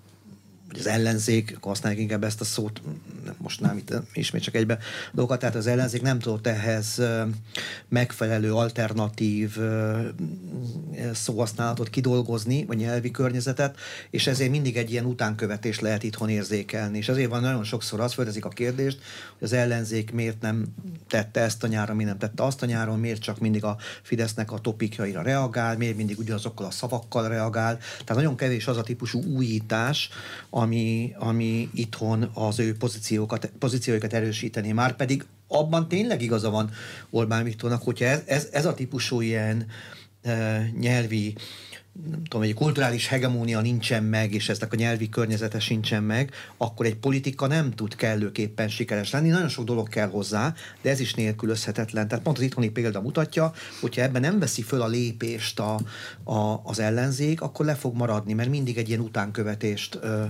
[0.68, 2.82] vagy az ellenzék, használjuk inkább ezt a szót,
[3.38, 4.78] most nem itt ismét csak egybe
[5.12, 7.00] dolgokat, tehát az ellenzék nem tudott ehhez
[7.88, 9.56] megfelelő alternatív
[11.12, 13.78] szóhasználatot kidolgozni, vagy nyelvi környezetet,
[14.10, 16.98] és ezért mindig egy ilyen utánkövetés lehet itthon érzékelni.
[16.98, 18.98] És ezért van nagyon sokszor az földezik a kérdést,
[19.38, 20.66] hogy az ellenzék miért nem
[21.08, 24.52] tette ezt a nyáron, miért nem tette azt a nyáron, miért csak mindig a Fidesznek
[24.52, 27.76] a topikjaira reagál, miért mindig ugyanazokkal a szavakkal reagál.
[27.76, 30.08] Tehát nagyon kevés az a típusú újítás,
[30.56, 34.72] ami, ami itthon az ő pozíciókat, pozícióikat erősíteni.
[34.72, 36.70] Már pedig abban tényleg igaza van
[37.10, 39.66] Orbán Viktornak, hogyha ez, ez, ez a típusú ilyen
[40.22, 41.34] e, nyelvi
[42.10, 46.86] nem tudom, egy kulturális hegemónia nincsen meg, és eznek a nyelvi környezete sincsen meg, akkor
[46.86, 49.28] egy politika nem tud kellőképpen sikeres lenni.
[49.28, 52.08] Nagyon sok dolog kell hozzá, de ez is nélkülözhetetlen.
[52.08, 55.80] Tehát pont az itthoni példa mutatja, hogyha ebben nem veszi föl a lépést a,
[56.24, 60.24] a, az ellenzék, akkor le fog maradni, mert mindig egy ilyen utánkövetést ö,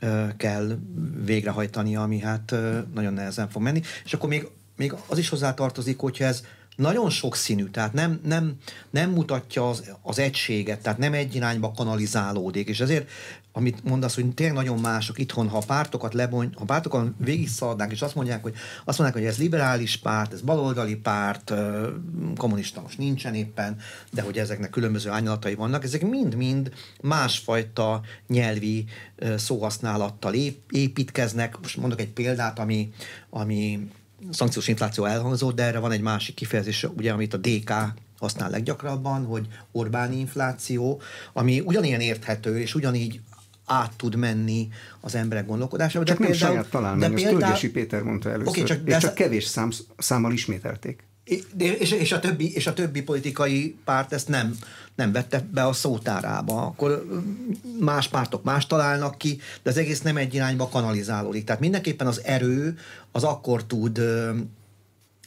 [0.00, 0.78] ö, kell
[1.24, 3.82] végrehajtani, ami hát ö, nagyon nehezen fog menni.
[4.04, 6.42] És akkor még, még az is hozzá tartozik, hogyha ez
[6.76, 8.54] nagyon sokszínű, tehát nem, nem,
[8.90, 13.08] nem mutatja az, az egységet, tehát nem egy irányba kanalizálódik, és ezért
[13.56, 17.48] amit mondasz, hogy tényleg nagyon mások itthon, ha a pártokat lebony, ha a pártokon végig
[17.48, 21.52] szaladnánk, és azt mondják, hogy azt mondják, hogy ez liberális párt, ez baloldali párt,
[22.36, 23.76] kommunista most nincsen éppen,
[24.10, 28.84] de hogy ezeknek különböző ányalatai vannak, ezek mind-mind másfajta nyelvi
[29.36, 30.34] szóhasználattal
[30.70, 31.60] építkeznek.
[31.60, 32.92] Most mondok egy példát, ami,
[33.30, 33.88] ami
[34.30, 37.72] szankciós infláció elhangzott, de erre van egy másik kifejezés, ugye, amit a DK
[38.18, 41.00] használ leggyakrabban, hogy Orbáni infláció,
[41.32, 43.20] ami ugyanilyen érthető, és ugyanígy
[43.66, 44.68] át tud menni
[45.00, 46.04] az emberek gondolkodásába.
[46.04, 49.14] Csak de nem például, saját talán, de például, Péter mondta először, okay, csak, és csak
[49.14, 51.04] kevés szám, számmal ismételték.
[51.24, 54.58] És, és, a többi, és a többi politikai párt ezt nem,
[54.94, 56.62] nem vette be a szótárába.
[56.62, 57.06] Akkor
[57.80, 61.44] más pártok más találnak ki, de az egész nem egy irányba kanalizálódik.
[61.44, 62.78] Tehát mindenképpen az erő
[63.12, 64.00] az akkor tud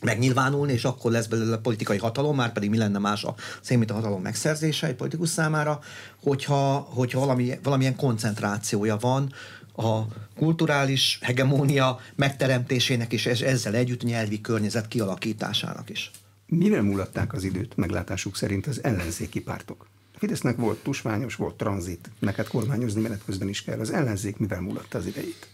[0.02, 4.22] megnyilvánulni, és akkor lesz belőle politikai hatalom, már pedig mi lenne más a szénmita hatalom
[4.22, 5.80] megszerzése egy politikus számára,
[6.24, 9.34] hogyha, hogyha valami, valamilyen koncentrációja van
[9.78, 16.12] a kulturális hegemónia megteremtésének és ezzel együtt nyelvi környezet kialakításának is.
[16.46, 19.88] Mivel mulatták az időt meglátásuk szerint az ellenzéki pártok?
[20.14, 23.80] A Fidesznek volt tusványos, volt tranzit, neked kormányozni menet közben is kell.
[23.80, 25.48] Az ellenzék mivel mulatta az idejét?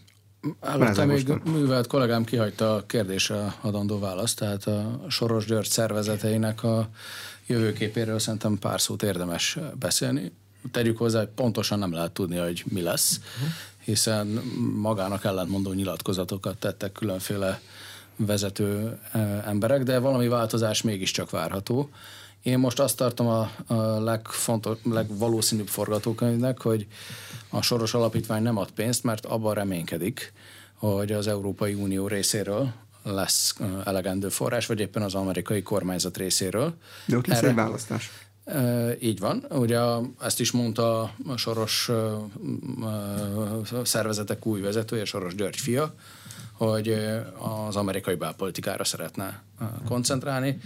[0.60, 6.88] Előtte még művelt kollégám kihagyta a kérdésre adandó választ, tehát a Soros György szervezeteinek a
[7.46, 10.32] jövőképéről szerintem pár szót érdemes beszélni.
[10.70, 13.20] Tegyük hozzá, hogy pontosan nem lehet tudni, hogy mi lesz,
[13.84, 14.26] hiszen
[14.76, 17.60] magának ellentmondó nyilatkozatokat tettek különféle
[18.16, 21.90] vezető eh, emberek, de valami változás mégiscsak várható.
[22.42, 26.86] Én most azt tartom a, a legfontos, legvalószínűbb forgatókönyvnek, hogy
[27.48, 30.32] a Soros Alapítvány nem ad pénzt, mert abban reménykedik,
[30.74, 32.72] hogy az Európai Unió részéről
[33.02, 36.74] lesz eh, elegendő forrás, vagy éppen az amerikai kormányzat részéről.
[37.06, 38.10] De ott lesz Erre, egy választás.
[39.00, 39.46] Így van.
[39.50, 39.80] Ugye
[40.20, 41.90] ezt is mondta a Soros
[43.82, 45.94] szervezetek új vezetője, Soros György fia,
[46.52, 46.88] hogy
[47.66, 49.42] az amerikai belpolitikára szeretne
[49.84, 50.60] koncentrálni,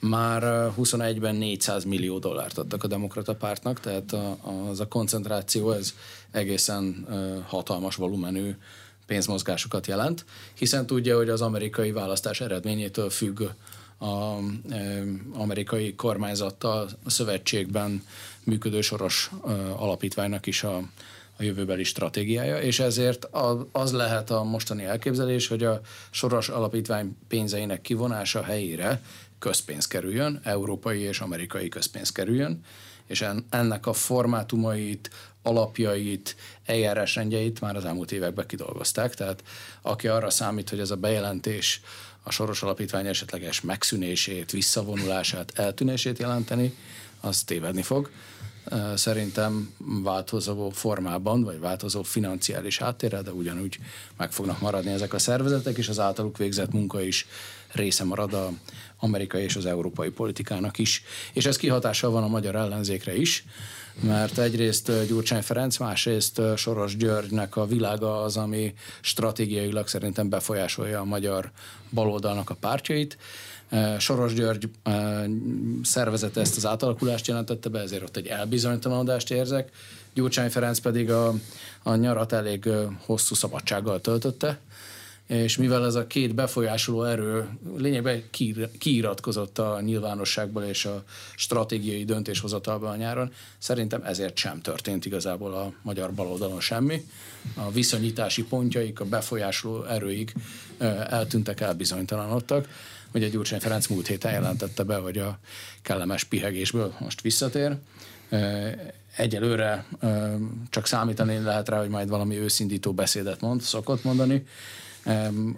[0.00, 5.94] már 21-ben 400 millió dollárt adtak a demokrata pártnak, tehát a, az a koncentráció ez
[6.30, 7.06] egészen
[7.46, 8.54] hatalmas volumenű
[9.06, 13.42] pénzmozgásokat jelent, hiszen tudja, hogy az amerikai választás eredményétől függ
[14.02, 14.42] az
[15.32, 18.04] amerikai kormányzattal a szövetségben
[18.44, 19.30] működő soros
[19.76, 20.76] alapítványnak is a,
[21.36, 23.28] a jövőbeli stratégiája, és ezért
[23.72, 29.02] az lehet a mostani elképzelés, hogy a soros alapítvány pénzeinek kivonása helyére
[29.38, 32.60] közpénz kerüljön, európai és amerikai közpénz kerüljön,
[33.06, 35.10] és ennek a formátumait,
[35.42, 39.14] alapjait, eljárásrendjeit már az elmúlt években kidolgozták.
[39.14, 39.42] Tehát
[39.82, 41.80] aki arra számít, hogy ez a bejelentés
[42.22, 46.74] a soros alapítvány esetleges megszűnését, visszavonulását, eltűnését jelenteni,
[47.20, 48.10] az tévedni fog.
[48.94, 53.78] Szerintem változó formában, vagy változó financiális háttérrel, de ugyanúgy
[54.16, 57.26] meg fognak maradni ezek a szervezetek, és az általuk végzett munka is
[57.72, 58.50] része marad a
[58.98, 61.02] amerikai és az európai politikának is.
[61.32, 63.44] És ez kihatással van a magyar ellenzékre is,
[64.00, 71.04] mert egyrészt Gyurcsány Ferenc, másrészt Soros Györgynek a világa az, ami stratégiailag szerintem befolyásolja a
[71.04, 71.50] magyar
[71.90, 73.16] baloldalnak a pártjait.
[73.98, 74.70] Soros György
[75.82, 79.70] szervezete ezt az átalakulást jelentette be, ezért ott egy elbizonytalanodást érzek.
[80.14, 81.34] Gyurcsány Ferenc pedig a,
[81.82, 82.68] a nyarat elég
[83.04, 84.58] hosszú szabadsággal töltötte,
[85.26, 88.22] és mivel ez a két befolyásoló erő lényegben
[88.78, 91.04] kiiratkozott a nyilvánosságból és a
[91.36, 97.04] stratégiai döntéshozatalban a nyáron, szerintem ezért sem történt igazából a magyar baloldalon semmi.
[97.54, 100.34] A viszonyítási pontjaik, a befolyásoló erőik
[101.08, 102.68] eltűntek, elbizonytalanodtak.
[103.14, 105.38] Ugye Gyurcsány Ferenc múlt héten jelentette be, hogy a
[105.82, 107.76] kellemes pihegésből most visszatér.
[109.16, 109.86] Egyelőre
[110.70, 114.46] csak számítani lehet rá, hogy majd valami őszindító beszédet mond, szokott mondani,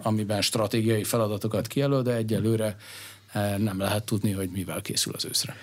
[0.01, 2.75] amiben stratégiai feladatokat kijelöl, de egyelőre
[3.31, 5.55] eh, nem lehet tudni, hogy mivel készül az őszre.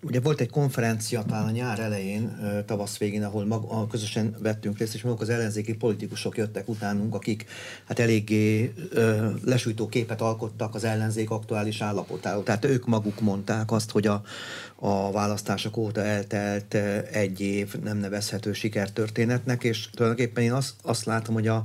[0.00, 4.94] Ugye volt egy konferencia talán a nyár elején, tavasz végén, ahol mag, közösen vettünk részt,
[4.94, 7.46] és maguk az ellenzéki politikusok jöttek utánunk, akik
[7.84, 8.72] hát eléggé
[9.44, 12.42] lesújtó képet alkottak az ellenzék aktuális állapotáról.
[12.42, 14.22] Tehát ők maguk mondták azt, hogy a,
[14.76, 16.74] a választások óta eltelt
[17.12, 21.64] egy év nem nevezhető sikertörténetnek, és tulajdonképpen én azt, azt látom, hogy a,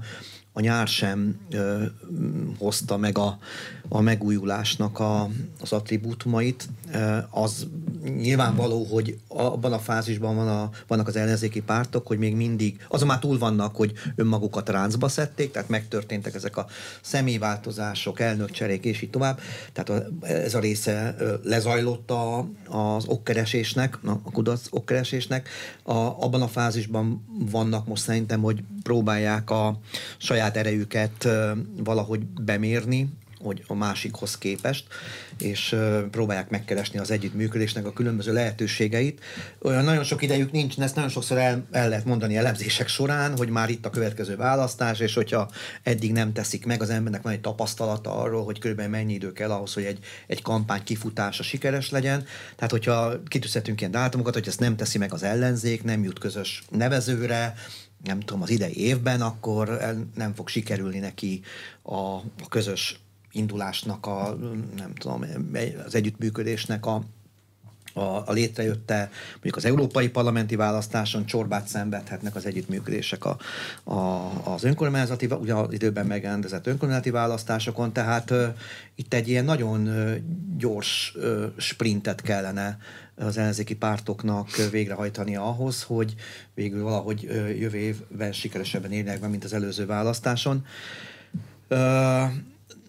[0.58, 1.84] a nyár sem ö,
[2.58, 3.38] hozta meg a,
[3.90, 5.30] a megújulásnak a,
[5.62, 6.70] az attribútumait.
[7.30, 7.68] Az
[8.16, 13.08] nyilvánvaló, hogy abban a fázisban van a, vannak az ellenzéki pártok, hogy még mindig, azon
[13.08, 16.68] már túl vannak, hogy önmagukat ráncba szedték, tehát megtörténtek ezek a
[17.02, 19.40] személyváltozások, elnökcserék és így tovább.
[19.74, 25.50] Tehát ez a része lezajlott a, az okkeresésnek, a kudarc okkeresésnek.
[25.84, 29.80] A, abban a fázisban vannak most szerintem, hogy próbálják a
[30.18, 31.28] saját erejüket
[31.84, 34.86] valahogy bemérni, hogy a másikhoz képest,
[35.38, 35.76] és
[36.12, 39.24] próbálják megkeresni az együttműködésnek a különböző lehetőségeit.
[39.62, 43.50] Olyan nagyon sok idejük nincs, ezt nagyon sokszor el, el lehet mondani elemzések során, hogy
[43.50, 45.50] már itt a következő választás, és hogyha
[45.84, 49.52] eddig nem teszik meg, az embernek van egy tapasztalata arról, hogy körülbelül mennyi idő kell
[49.52, 52.26] ahhoz, hogy egy, egy kampány kifutása sikeres legyen.
[52.56, 56.64] Tehát, hogyha kitűzhetünk ilyen dátumokat, hogy ezt nem teszi meg az ellenzék, nem jut közös
[56.70, 57.56] nevezőre,
[58.04, 59.80] nem tudom, az idei évben, akkor
[60.16, 61.42] nem fog sikerülni neki
[61.82, 63.00] a, a közös
[63.32, 64.38] indulásnak, a,
[64.76, 65.26] nem tudom,
[65.86, 67.04] az együttműködésnek a,
[67.98, 73.38] a, a létrejötte, mondjuk az európai parlamenti választáson csorbát szenvedhetnek az együttműködések a,
[73.84, 78.46] a, az önkormányzati, ugye az időben megrendezett önkormányzati választásokon, tehát uh,
[78.96, 80.16] itt egy ilyen nagyon uh,
[80.58, 82.78] gyors uh, sprintet kellene
[83.16, 86.16] az ellenzéki pártoknak végrehajtania ahhoz, hogy
[86.54, 87.24] végül valahogy
[87.60, 90.66] jövő évben sikeresebben érnek be, mint az előző választáson.
[91.70, 91.78] Uh,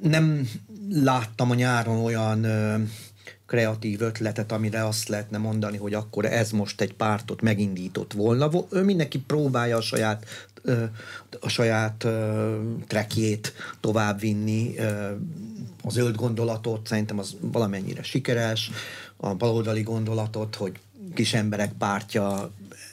[0.02, 0.48] nem
[0.90, 2.76] láttam a nyáron olyan ö,
[3.48, 8.50] kreatív ötletet, amire azt lehetne mondani, hogy akkor ez most egy pártot megindított volna.
[8.70, 10.26] Mindenki próbálja a saját
[11.40, 12.06] a saját
[12.86, 14.74] trekjét továbbvinni,
[15.82, 18.70] a zöld gondolatot, szerintem az valamennyire sikeres,
[19.16, 20.72] a baloldali gondolatot, hogy
[21.14, 22.50] kis emberek pártja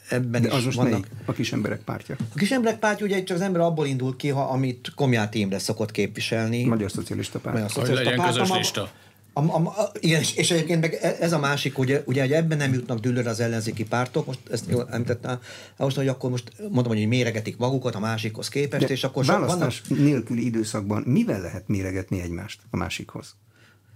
[0.09, 0.91] ebben De az is most vannak.
[0.91, 1.07] Melyik?
[1.25, 2.15] A kis emberek pártja.
[2.33, 5.59] A kis emberek pártja ugye csak az ember abból indul ki, ha amit Komját Imre
[5.59, 6.63] szokott képviselni.
[6.63, 7.55] Magyar Szocialista Párt.
[7.55, 8.91] Magyar Szocialista hogy legyen közös lista.
[9.37, 12.57] A, a, a, igen, és, egyébként meg e, ez a másik, ugye, ugye hogy ebben
[12.57, 15.39] nem jutnak dőlőre az ellenzéki pártok, most ezt jól említettem,
[15.77, 19.81] most, hogy akkor most mondom, hogy méregetik magukat a másikhoz képest, De és akkor választás
[19.87, 20.03] vannak...
[20.03, 23.35] nélküli időszakban mivel lehet méregetni egymást a másikhoz?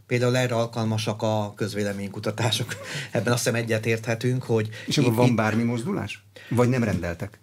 [0.07, 2.75] Például erre alkalmasak a közvéleménykutatások.
[3.11, 4.69] Ebben azt hiszem egyetérthetünk, hogy...
[4.85, 6.23] És akkor van bármi mozdulás?
[6.49, 7.39] Vagy nem rendeltek?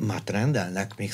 [0.00, 1.12] Már rendelnek, még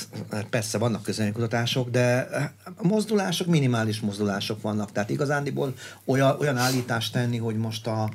[0.50, 2.28] persze vannak kutatások, de
[2.76, 4.92] a mozdulások, minimális mozdulások vannak.
[4.92, 8.10] Tehát igazándiból olyan, olyan állítást tenni, hogy most a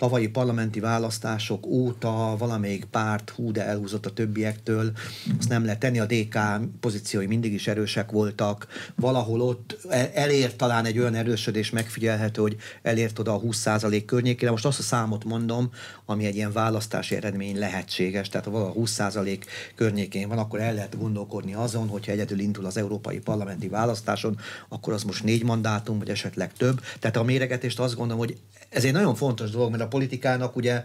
[0.00, 4.92] tavalyi parlamenti választások óta valamelyik párt hú, de elhúzott a többiektől,
[5.38, 6.38] azt nem lehet tenni, a DK
[6.80, 9.78] pozíciói mindig is erősek voltak, valahol ott
[10.14, 14.50] elért talán egy olyan erősödés megfigyelhető, hogy elért oda a 20% környékére.
[14.50, 15.70] Most azt a számot mondom,
[16.04, 19.40] ami egy ilyen választási eredmény lehetséges, tehát ha valahol 20%
[19.74, 24.38] környékén van, akkor el lehet gondolkodni azon, hogyha egyedül indul az európai parlamenti választáson,
[24.68, 26.80] akkor az most négy mandátum, vagy esetleg több.
[26.98, 28.36] Tehát a méregetést azt gondolom, hogy
[28.70, 30.84] ez egy nagyon fontos dolog, mert a politikának ugye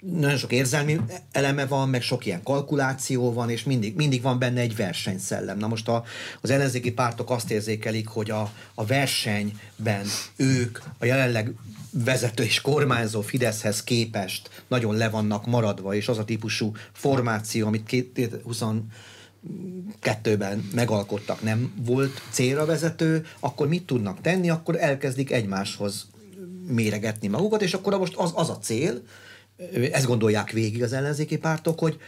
[0.00, 1.00] nagyon sok érzelmi
[1.32, 5.58] eleme van, meg sok ilyen kalkuláció van, és mindig, mindig van benne egy versenyszellem.
[5.58, 6.04] Na most a,
[6.40, 10.06] az ellenzéki pártok azt érzékelik, hogy a, a versenyben
[10.36, 11.52] ők a jelenleg
[11.92, 18.06] vezető és kormányzó Fideszhez képest nagyon le vannak maradva, és az a típusú formáció, amit
[18.42, 18.62] 20
[20.00, 24.50] kettőben megalkottak, nem volt célra vezető, akkor mit tudnak tenni?
[24.50, 26.06] Akkor elkezdik egymáshoz
[26.66, 29.02] méregetni magukat, és akkor most az, az a cél,
[29.92, 31.98] ezt gondolják végig az ellenzéki pártok, hogy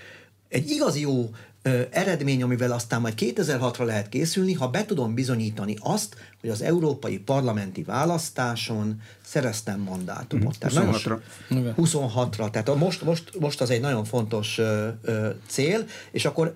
[0.48, 1.30] egy igazi jó
[1.62, 6.62] ö, eredmény, amivel aztán majd 2006-ra lehet készülni, ha be tudom bizonyítani azt, hogy az
[6.62, 10.56] európai parlamenti választáson szereztem mandátumot.
[10.64, 11.18] Mm, 26-ra.
[11.50, 12.50] 26-ra.
[12.50, 16.54] Tehát most, most, most az egy nagyon fontos ö, ö, cél, és akkor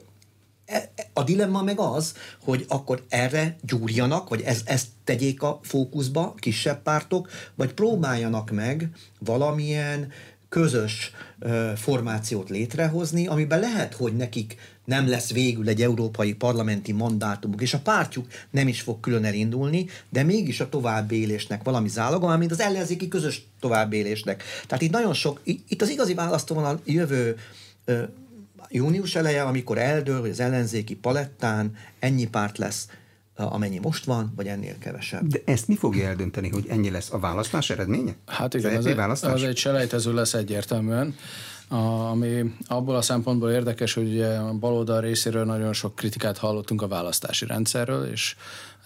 [1.13, 6.83] a dilemma meg az, hogy akkor erre gyúrjanak, vagy ez, ezt tegyék a fókuszba kisebb
[6.83, 8.89] pártok, vagy próbáljanak meg
[9.19, 10.13] valamilyen
[10.49, 17.63] közös ö, formációt létrehozni, amiben lehet, hogy nekik nem lesz végül egy európai parlamenti mandátumuk,
[17.63, 22.51] és a pártjuk nem is fog külön elindulni, de mégis a továbbélésnek valami záloga, mint
[22.51, 24.43] az ellenzéki közös továbbélésnek.
[24.67, 27.37] Tehát itt nagyon sok, itt az igazi választóvonal jövő
[27.85, 28.03] ö,
[28.77, 32.89] június eleje, amikor eldől, hogy az ellenzéki palettán ennyi párt lesz,
[33.35, 35.27] amennyi most van, vagy ennél kevesebb.
[35.27, 38.15] De ezt mi fogja eldönteni, hogy ennyi lesz a választás eredménye?
[38.27, 41.15] Hát igen, az, az, egy, az egy selejtező lesz egyértelműen.
[41.69, 46.83] A, ami abból a szempontból érdekes, hogy ugye a baloldal részéről nagyon sok kritikát hallottunk
[46.83, 48.37] a választási rendszerről, és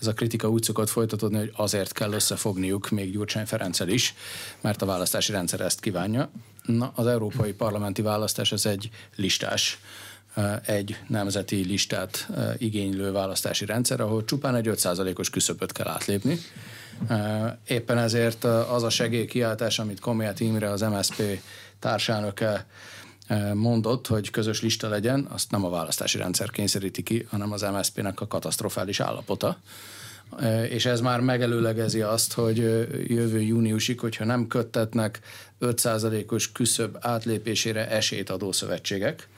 [0.01, 4.15] ez a kritika úgy szokott folytatódni, hogy azért kell összefogniuk még Gyurcsány Ferenccel is,
[4.61, 6.31] mert a választási rendszer ezt kívánja.
[6.63, 9.79] Na, az európai parlamenti választás ez egy listás
[10.65, 16.39] egy nemzeti listát igénylő választási rendszer, ahol csupán egy 5%-os küszöböt kell átlépni.
[17.67, 21.23] Éppen ezért az a segélykiáltás, amit Komiát Imre, az MSP
[21.79, 22.67] társelnöke
[23.55, 28.21] mondott, hogy közös lista legyen, azt nem a választási rendszer kényszeríti ki, hanem az MSZP-nek
[28.21, 29.59] a katasztrofális állapota.
[30.69, 32.57] És ez már megelőlegezi azt, hogy
[33.07, 35.21] jövő júniusig, hogyha nem köttetnek
[35.61, 39.29] 5%-os küszöb átlépésére esélyt adó szövetségek,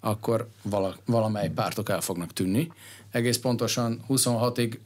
[0.00, 2.72] akkor vala, valamely pártok el fognak tűnni.
[3.10, 4.78] Egész pontosan 26-ig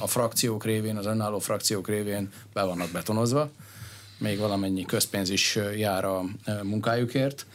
[0.00, 3.50] a frakciók révén, az önálló frakciók révén be vannak betonozva,
[4.18, 6.24] még valamennyi közpénz is jár a
[6.62, 7.46] munkájukért,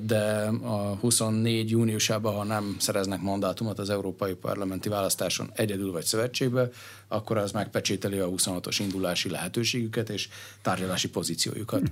[0.00, 6.68] de a 24 júniusában, ha nem szereznek mandátumot az európai parlamenti választáson egyedül vagy szövetségbe,
[7.08, 10.28] akkor az megpecsételi a 26-os indulási lehetőségüket és
[10.62, 11.82] tárgyalási pozíciójukat.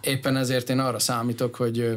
[0.00, 1.94] Éppen ezért én arra számítok, hogy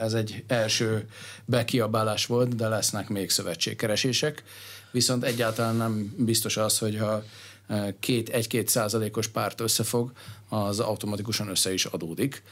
[0.00, 1.08] ez egy első
[1.44, 4.42] bekiabálás volt, de lesznek még szövetségkeresések,
[4.90, 7.22] viszont egyáltalán nem biztos az, hogyha
[8.00, 10.12] két, egy-két százalékos párt összefog,
[10.48, 12.42] az automatikusan össze is adódik.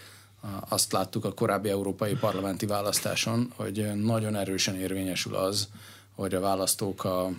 [0.69, 5.69] Azt láttuk a korábbi európai parlamenti választáson, hogy nagyon erősen érvényesül az,
[6.15, 7.31] hogy a választók a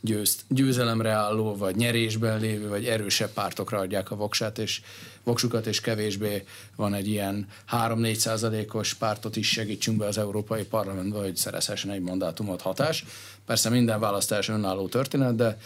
[0.00, 4.80] győzt, győzelemre álló, vagy nyerésben lévő, vagy erősebb pártokra adják a voksát, és
[5.22, 6.44] voksukat, és kevésbé
[6.76, 12.00] van egy ilyen 3-4 százalékos pártot is segítsünk be az Európai Parlamentbe, hogy szerezhessen egy
[12.00, 13.04] mandátumot hatás.
[13.46, 15.58] Persze minden választás önálló történet, de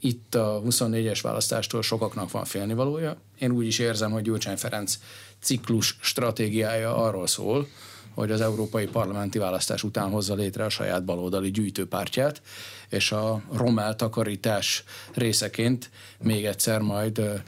[0.00, 3.16] itt a 24-es választástól sokaknak van félnivalója.
[3.38, 4.98] Én úgy is érzem, hogy Gyurcsány Ferenc
[5.40, 7.68] ciklus stratégiája arról szól,
[8.14, 12.42] hogy az európai parlamenti választás után hozza létre a saját baloldali gyűjtőpártját,
[12.88, 14.84] és a romel takarítás
[15.14, 17.42] részeként még egyszer majd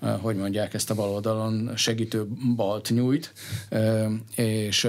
[0.00, 2.26] hogy mondják ezt a baloldalon, segítő
[2.56, 3.32] balt nyújt,
[4.34, 4.88] és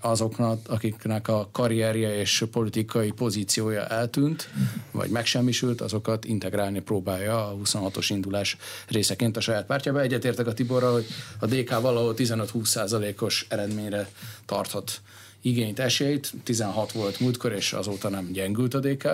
[0.00, 4.48] azoknak, akiknek a karrierje és politikai pozíciója eltűnt,
[4.90, 8.56] vagy megsemmisült, azokat integrálni próbálja a 26-os indulás
[8.88, 10.00] részeként a saját pártjába.
[10.00, 11.06] Egyetértek a Tiborral, hogy
[11.38, 14.08] a DK valahol 15-20 százalékos eredményre
[14.46, 15.00] tarthat
[15.40, 16.32] igényt, esélyt.
[16.42, 19.08] 16 volt múltkor, és azóta nem gyengült a DK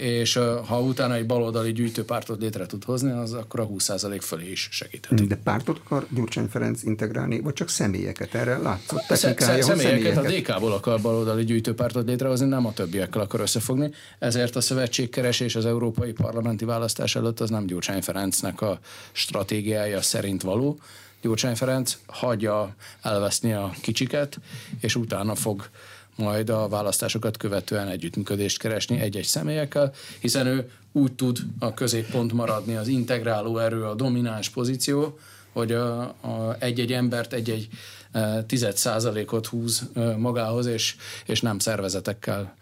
[0.00, 0.34] és
[0.66, 5.26] ha utána egy baloldali gyűjtőpártot létre tud hozni, az akkor a 20% fölé is segíthet.
[5.26, 8.34] De pártot akar Gyurcsány Ferenc integrálni, vagy csak személyeket?
[8.34, 10.50] Erre látszott technikája, személyeket, személyeket.
[10.50, 13.90] a DK-ból akar baloldali gyűjtőpártot létrehozni, nem a többiekkel akar összefogni.
[14.18, 18.78] Ezért a szövetségkeresés az európai parlamenti választás előtt az nem Gyurcsány Ferencnek a
[19.12, 20.78] stratégiája szerint való.
[21.20, 24.38] Gyurcsány Ferenc hagyja elveszni a kicsiket,
[24.80, 25.68] és utána fog
[26.16, 32.74] majd a választásokat követően együttműködést keresni egy-egy személyekkel, hiszen ő úgy tud a középpont maradni,
[32.74, 35.18] az integráló erő, a domináns pozíció,
[35.52, 37.68] hogy a, a egy-egy embert egy-egy
[38.12, 40.96] e, tized százalékot húz e, magához, és,
[41.26, 42.54] és nem szervezetekkel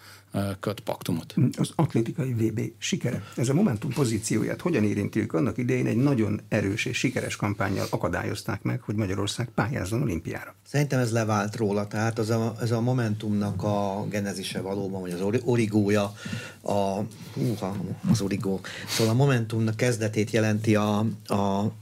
[0.61, 1.35] köt paktumot.
[1.57, 3.25] Az atlétikai VB sikere.
[3.37, 5.33] Ez a Momentum pozícióját hogyan érinti ők?
[5.33, 10.55] Annak idején egy nagyon erős és sikeres kampányjal akadályozták meg, hogy Magyarország pályázzon olimpiára.
[10.67, 15.41] Szerintem ez levált róla, tehát az a, ez a Momentumnak a genezise valóban, vagy az
[15.45, 16.15] origója,
[16.63, 17.01] a,
[17.35, 17.77] húha,
[18.11, 18.61] az origó.
[18.89, 21.73] Szóval a Momentumnak kezdetét jelenti a, a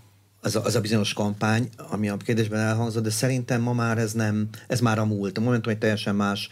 [0.40, 4.12] az a, az a bizonyos kampány, ami a kérdésben elhangzott, de szerintem ma már ez
[4.12, 5.38] nem, ez már a múlt.
[5.38, 6.48] A Momentum egy teljesen más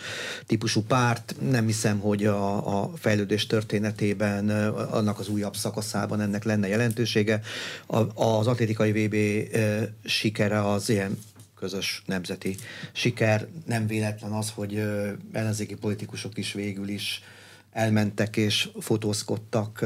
[0.47, 6.69] típusú párt, nem hiszem, hogy a, a fejlődés történetében, annak az újabb szakaszában ennek lenne
[6.69, 7.41] jelentősége.
[7.87, 9.15] A, az atlétikai VB
[9.55, 11.19] e, sikere az ilyen
[11.55, 12.57] közös nemzeti
[12.93, 13.47] siker.
[13.67, 14.83] Nem véletlen az, hogy
[15.33, 17.23] ellenzéki politikusok is végül is
[17.79, 19.85] elmentek és fotózkodtak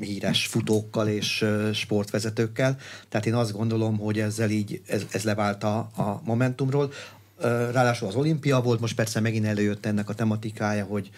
[0.00, 2.78] híres futókkal és sportvezetőkkel.
[3.08, 6.92] Tehát én azt gondolom, hogy ezzel így ez, ez levált a, a Momentumról.
[7.40, 11.10] Ráadásul az olimpia volt, most persze megint előjött ennek a tematikája, hogy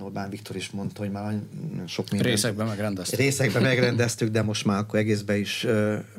[0.00, 1.40] Orbán Viktor is mondta, hogy már
[1.86, 2.30] sok minden...
[2.30, 3.18] Részekben megrendeztük.
[3.18, 5.66] Részekben megrendeztük, de most már akkor egészben is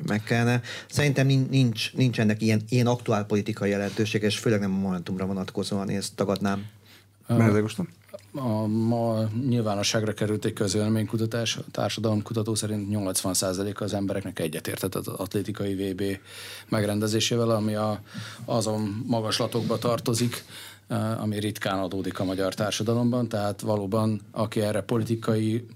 [0.06, 0.60] meg kellene.
[0.90, 5.88] Szerintem nincs, nincs ennek ilyen, ilyen aktuál politikai jelentősége, és főleg nem a Momentumra vonatkozóan,
[5.88, 6.64] én ezt tagadnám.
[7.28, 7.68] Uh,
[8.36, 15.74] a, ma nyilvánosságra került egy közvéleménykutatás, a társadalomkutató szerint 80% az embereknek egyetértett az atlétikai
[15.74, 16.02] VB
[16.68, 18.00] megrendezésével, ami a,
[18.44, 20.44] azon magaslatokba tartozik,
[20.88, 25.66] eh, ami ritkán adódik a magyar társadalomban, tehát valóban aki erre politikai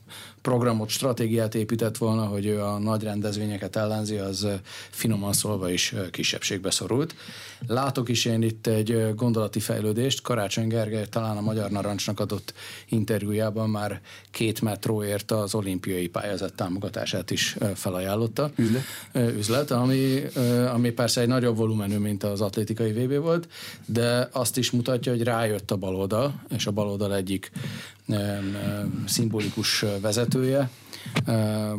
[0.42, 4.46] programot, stratégiát épített volna, hogy ő a nagy rendezvényeket ellenzi, az
[4.90, 7.14] finoman szólva is kisebbségbe szorult.
[7.66, 10.22] Látok is én itt egy gondolati fejlődést.
[10.22, 12.54] Karácsony Gergely talán a Magyar Narancsnak adott
[12.88, 18.50] interjújában már két metróért az olimpiai pályázat támogatását is felajánlotta.
[18.56, 18.82] Üzlet.
[19.36, 20.22] Üzlet, ami,
[20.72, 23.48] ami persze egy nagyobb volumenű, mint az atlétikai VB volt,
[23.86, 27.50] de azt is mutatja, hogy rájött a baloldal, és a baloldal egyik
[29.06, 30.70] szimbolikus vezetője,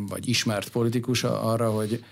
[0.08, 2.04] vagy ismert politikus arra, hogy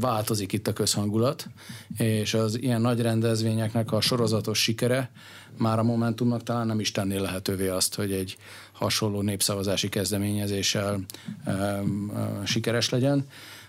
[0.00, 1.48] változik itt a közhangulat,
[1.96, 5.10] és az ilyen nagy rendezvényeknek a sorozatos sikere
[5.58, 8.36] már a Momentumnak talán nem is tenné lehetővé azt, hogy egy
[8.72, 11.00] hasonló népszavazási kezdeményezéssel
[12.44, 13.26] sikeres legyen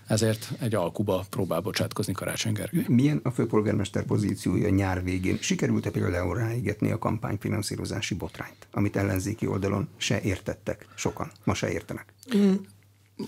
[0.08, 2.86] ezért egy alkuba próbál bocsátkozni Karácsony Gergely.
[2.88, 5.38] Milyen a főpolgármester pozíciója nyár végén?
[5.42, 12.14] Sikerült-e például ráégetni a kampányfinanszírozási botrányt, amit ellenzéki oldalon se értettek sokan, ma se értenek?
[12.36, 12.54] Mm.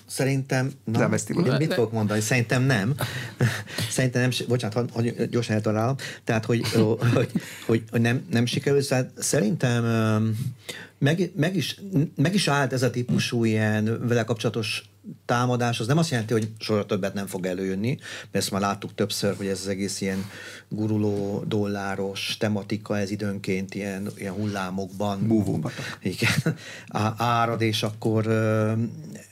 [0.06, 2.22] Szerintem, na, én mit fogok mondani?
[2.22, 2.96] Szerintem nem.
[3.90, 5.96] Szerintem nem, bocsánat, hogy gyorsan eltalálom.
[6.24, 6.72] Tehát, hogy,
[7.14, 7.32] hogy,
[7.66, 8.96] hogy, hogy nem, nem sikerült.
[9.18, 9.84] Szerintem
[10.98, 11.80] meg, meg, is,
[12.16, 14.90] meg is állt ez a típusú ilyen vele kapcsolatos
[15.26, 17.98] támadás, az nem azt jelenti, hogy soha többet nem fog előjönni,
[18.32, 20.26] mert ezt már láttuk többször, hogy ez az egész ilyen
[20.70, 25.98] guruló, dolláros tematika, ez időnként ilyen, ilyen hullámokban Búvóbatak.
[26.02, 26.56] Igen,
[27.18, 28.28] árad, és akkor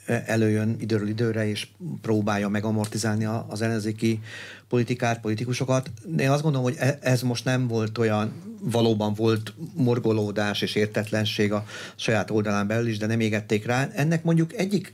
[0.05, 1.67] előjön időről időre, és
[2.01, 4.21] próbálja megamortizálni az ellenzéki
[4.69, 5.91] politikát, politikusokat.
[6.17, 11.51] Én azt gondolom, hogy e, ez most nem volt olyan, valóban volt morgolódás és értetlenség
[11.51, 11.65] a
[11.95, 13.89] saját oldalán belül is, de nem égették rá.
[13.93, 14.91] Ennek mondjuk egyik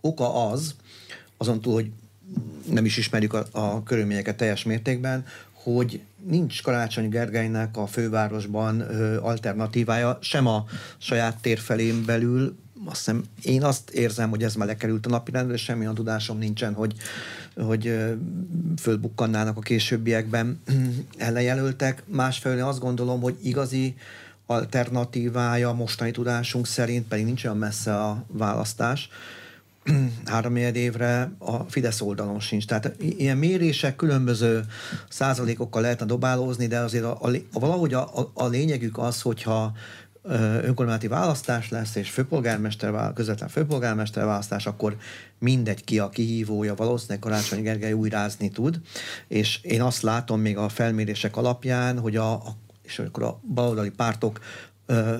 [0.00, 0.74] oka az,
[1.36, 1.90] azon túl, hogy
[2.70, 9.20] nem is ismerjük a, a körülményeket teljes mértékben, hogy nincs Karácsony Gergelynek a fővárosban ö,
[9.20, 10.64] alternatívája, sem a
[10.98, 15.86] saját térfelén belül, azt hiszem, én azt érzem, hogy ez már lekerült a napirendre, semmi
[15.86, 16.94] a tudásom nincsen, hogy,
[17.56, 17.94] hogy
[18.78, 20.60] fölbukkannának a későbbiekben
[21.16, 22.02] ellenjelöltek.
[22.06, 23.96] Másfelől azt gondolom, hogy igazi
[24.46, 29.08] alternatívája mostani tudásunk szerint, pedig nincs olyan messze a választás,
[30.24, 32.66] három évre a Fidesz oldalon sincs.
[32.66, 34.64] Tehát ilyen mérések különböző
[35.08, 39.72] százalékokkal lehetne dobálózni, de azért a, a, a, valahogy a, a, a lényegük az, hogyha
[40.62, 44.96] önkormányzati választás lesz, és főpolgármester, közvetlen főpolgármester választás, akkor
[45.38, 48.80] mindegy ki a kihívója, valószínűleg Karácsony Gergely újrázni tud,
[49.28, 53.90] és én azt látom még a felmérések alapján, hogy a, a és akkor a baloldali
[53.90, 54.40] pártok
[54.86, 55.16] ö,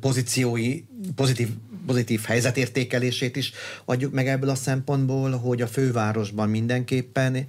[0.00, 0.84] pozíciói,
[1.14, 1.48] pozitív,
[1.86, 3.52] pozitív helyzetértékelését is
[3.84, 7.46] adjuk meg ebből a szempontból, hogy a fővárosban mindenképpen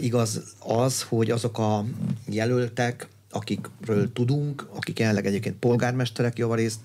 [0.00, 1.84] igaz az, hogy azok a
[2.26, 6.78] jelöltek, akikről tudunk, akik jelenleg egyébként polgármesterek javarészt,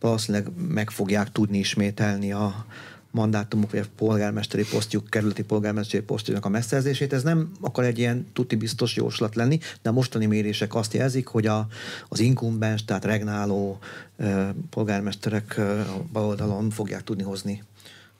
[0.00, 2.66] valószínűleg meg fogják tudni ismételni a,
[3.10, 7.12] mandátumok, vagy a polgármesteri posztjuk, kerületi polgármesteri posztjuknak a megszerzését.
[7.12, 11.26] Ez nem akar egy ilyen tuti biztos jóslat lenni, de a mostani mérések azt jelzik,
[11.26, 11.66] hogy a,
[12.08, 13.78] az inkumbens, tehát regnáló
[14.16, 17.62] e, polgármesterek e, a baloldalon fogják tudni hozni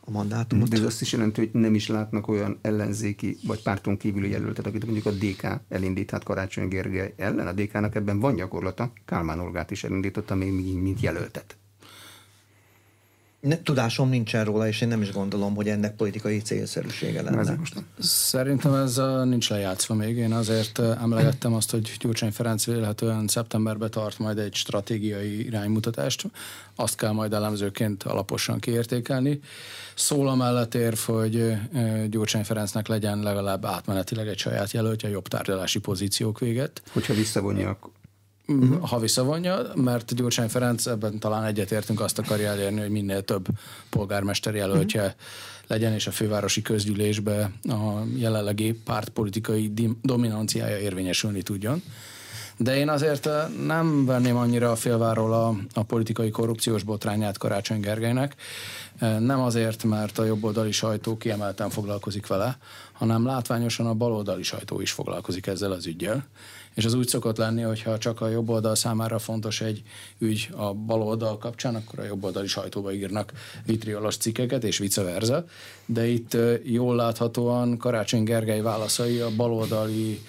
[0.00, 0.68] a mandátumot.
[0.68, 4.66] De ez azt is jelenti, hogy nem is látnak olyan ellenzéki vagy párton kívüli jelöltet,
[4.66, 7.46] akit mondjuk a DK elindíthat Karácsony Gergely ellen.
[7.46, 8.92] A DK-nak ebben van gyakorlata.
[9.04, 11.56] Kálmán Olgát is elindította még mint jelöltet
[13.46, 17.58] ne, tudásom nincsen róla, és én nem is gondolom, hogy ennek politikai célszerűsége lenne.
[17.98, 20.16] Szerintem ez nincs lejátszva még.
[20.16, 26.26] Én azért emlegettem azt, hogy Gyurcsány Ferenc vélhetően szeptemberben tart majd egy stratégiai iránymutatást.
[26.74, 29.40] Azt kell majd elemzőként alaposan kiértékelni.
[29.94, 31.56] Szól mellett érv, hogy
[32.08, 36.82] Gyurcsány Ferencnek legyen legalább átmenetileg egy saját jelöltje jobb tárgyalási pozíciók véget.
[36.92, 37.78] Hogyha visszavonja,
[38.46, 38.88] uh-huh.
[38.88, 43.46] ha visszavonja, mert Gyurcsány Ferenc ebben talán egyetértünk, azt akarja elérni, hogy minél több
[43.90, 45.16] polgármester jelöltje uh-huh.
[45.66, 49.72] legyen, és a fővárosi közgyűlésbe a jelenlegi pártpolitikai
[50.02, 51.82] dominanciája érvényesülni tudjon.
[52.58, 53.28] De én azért
[53.66, 58.34] nem venném annyira a félváról a, a politikai korrupciós botrányát Karácsony Gergelynek.
[59.18, 62.58] Nem azért, mert a jobboldali sajtó kiemelten foglalkozik vele,
[62.92, 66.26] hanem látványosan a baloldali sajtó is foglalkozik ezzel az ügyel
[66.76, 69.82] és az úgy szokott lenni, hogyha csak a jobb oldal számára fontos egy
[70.18, 73.32] ügy a bal oldal kapcsán, akkor a jobb oldali sajtóba írnak
[73.66, 75.44] vitriolos cikkeket, és vice versa.
[75.86, 80.20] De itt jól láthatóan Karácsony Gergely válaszai a baloldali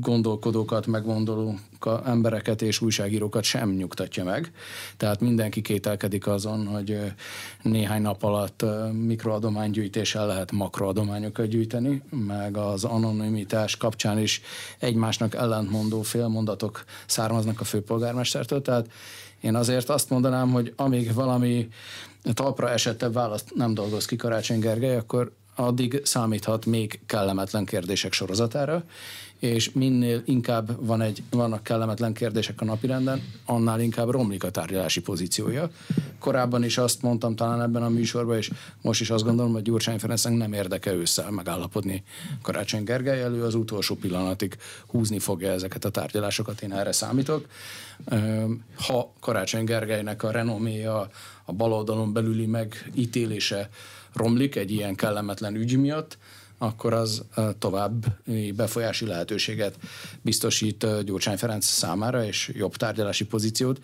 [0.00, 1.58] gondolkodókat, megmondoló
[2.04, 4.52] embereket és újságírókat sem nyugtatja meg.
[4.96, 6.98] Tehát mindenki kételkedik azon, hogy
[7.62, 14.40] néhány nap alatt mikroadománygyűjtéssel lehet makroadományokat gyűjteni, meg az anonimitás kapcsán is
[14.78, 18.62] egymásnak ellentmondó félmondatok származnak a főpolgármestertől.
[18.62, 18.90] Tehát
[19.40, 21.68] én azért azt mondanám, hogy amíg valami
[22.32, 28.84] talpra esettebb választ nem dolgoz ki Karácsony Gergely, akkor addig számíthat még kellemetlen kérdések sorozatára,
[29.44, 35.00] és minél inkább van egy, vannak kellemetlen kérdések a napirenden, annál inkább romlik a tárgyalási
[35.00, 35.70] pozíciója.
[36.18, 39.98] Korábban is azt mondtam talán ebben a műsorban, és most is azt gondolom, hogy Gyurcsány
[39.98, 42.02] Ferencnek nem érdeke ősszel megállapodni
[42.42, 47.46] Karácsony Gergely elő, az utolsó pillanatig húzni fogja ezeket a tárgyalásokat, én erre számítok.
[48.76, 51.10] Ha Karácsony Gergelynek a renoméja,
[51.44, 53.68] a baloldalon belüli megítélése
[54.12, 56.18] romlik egy ilyen kellemetlen ügy miatt,
[56.64, 57.24] akkor az
[57.58, 58.06] tovább
[58.54, 59.74] befolyási lehetőséget
[60.22, 63.80] biztosít Gyurcsány Ferenc számára, és jobb tárgyalási pozíciót.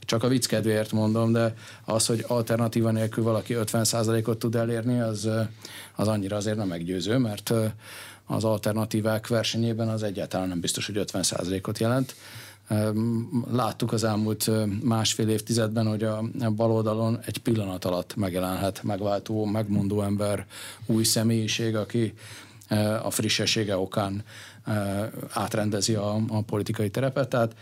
[0.00, 1.54] Csak a vicc kedvéért mondom, de
[1.84, 5.28] az, hogy alternatíva nélkül valaki 50%-ot tud elérni, az,
[5.96, 7.52] az annyira azért nem meggyőző, mert
[8.26, 12.14] az alternatívák versenyében az egyáltalán nem biztos, hogy 50%-ot jelent.
[13.50, 14.50] Láttuk az elmúlt
[14.82, 16.24] másfél évtizedben, hogy a
[16.56, 20.46] baloldalon egy pillanat alatt megjelenhet megváltó, megmondó ember,
[20.86, 22.14] új személyiség, aki
[23.02, 24.24] a frissessége okán
[25.32, 27.28] átrendezi a, a politikai terepet.
[27.28, 27.54] Tehát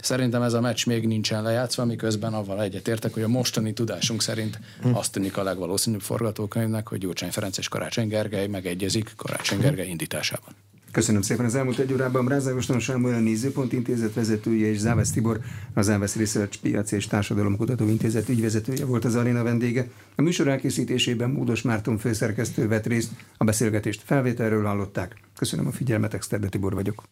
[0.00, 4.60] Szerintem ez a meccs még nincsen lejátszva, miközben avval egyetértek, hogy a mostani tudásunk szerint
[4.82, 4.94] hm.
[4.94, 10.54] azt tűnik a legvalószínűbb forgatókönyvnek, hogy Gyurcsány Ferenc és Karácsony Gergely megegyezik Karácsony Gergely indításában.
[10.92, 12.28] Köszönöm szépen az elmúlt egy órában.
[12.28, 15.40] Rázágoston Sámuel a Nézőpont Intézet vezetője és Závesz Tibor,
[15.74, 19.88] az Závesz Research Piac és Társadalomkutató Intézet ügyvezetője volt az aréna vendége.
[20.16, 25.16] A műsor elkészítésében Módos Márton főszerkesztő vett részt, a beszélgetést felvételről hallották.
[25.36, 27.02] Köszönöm a figyelmet, Exterde Tibor vagyok.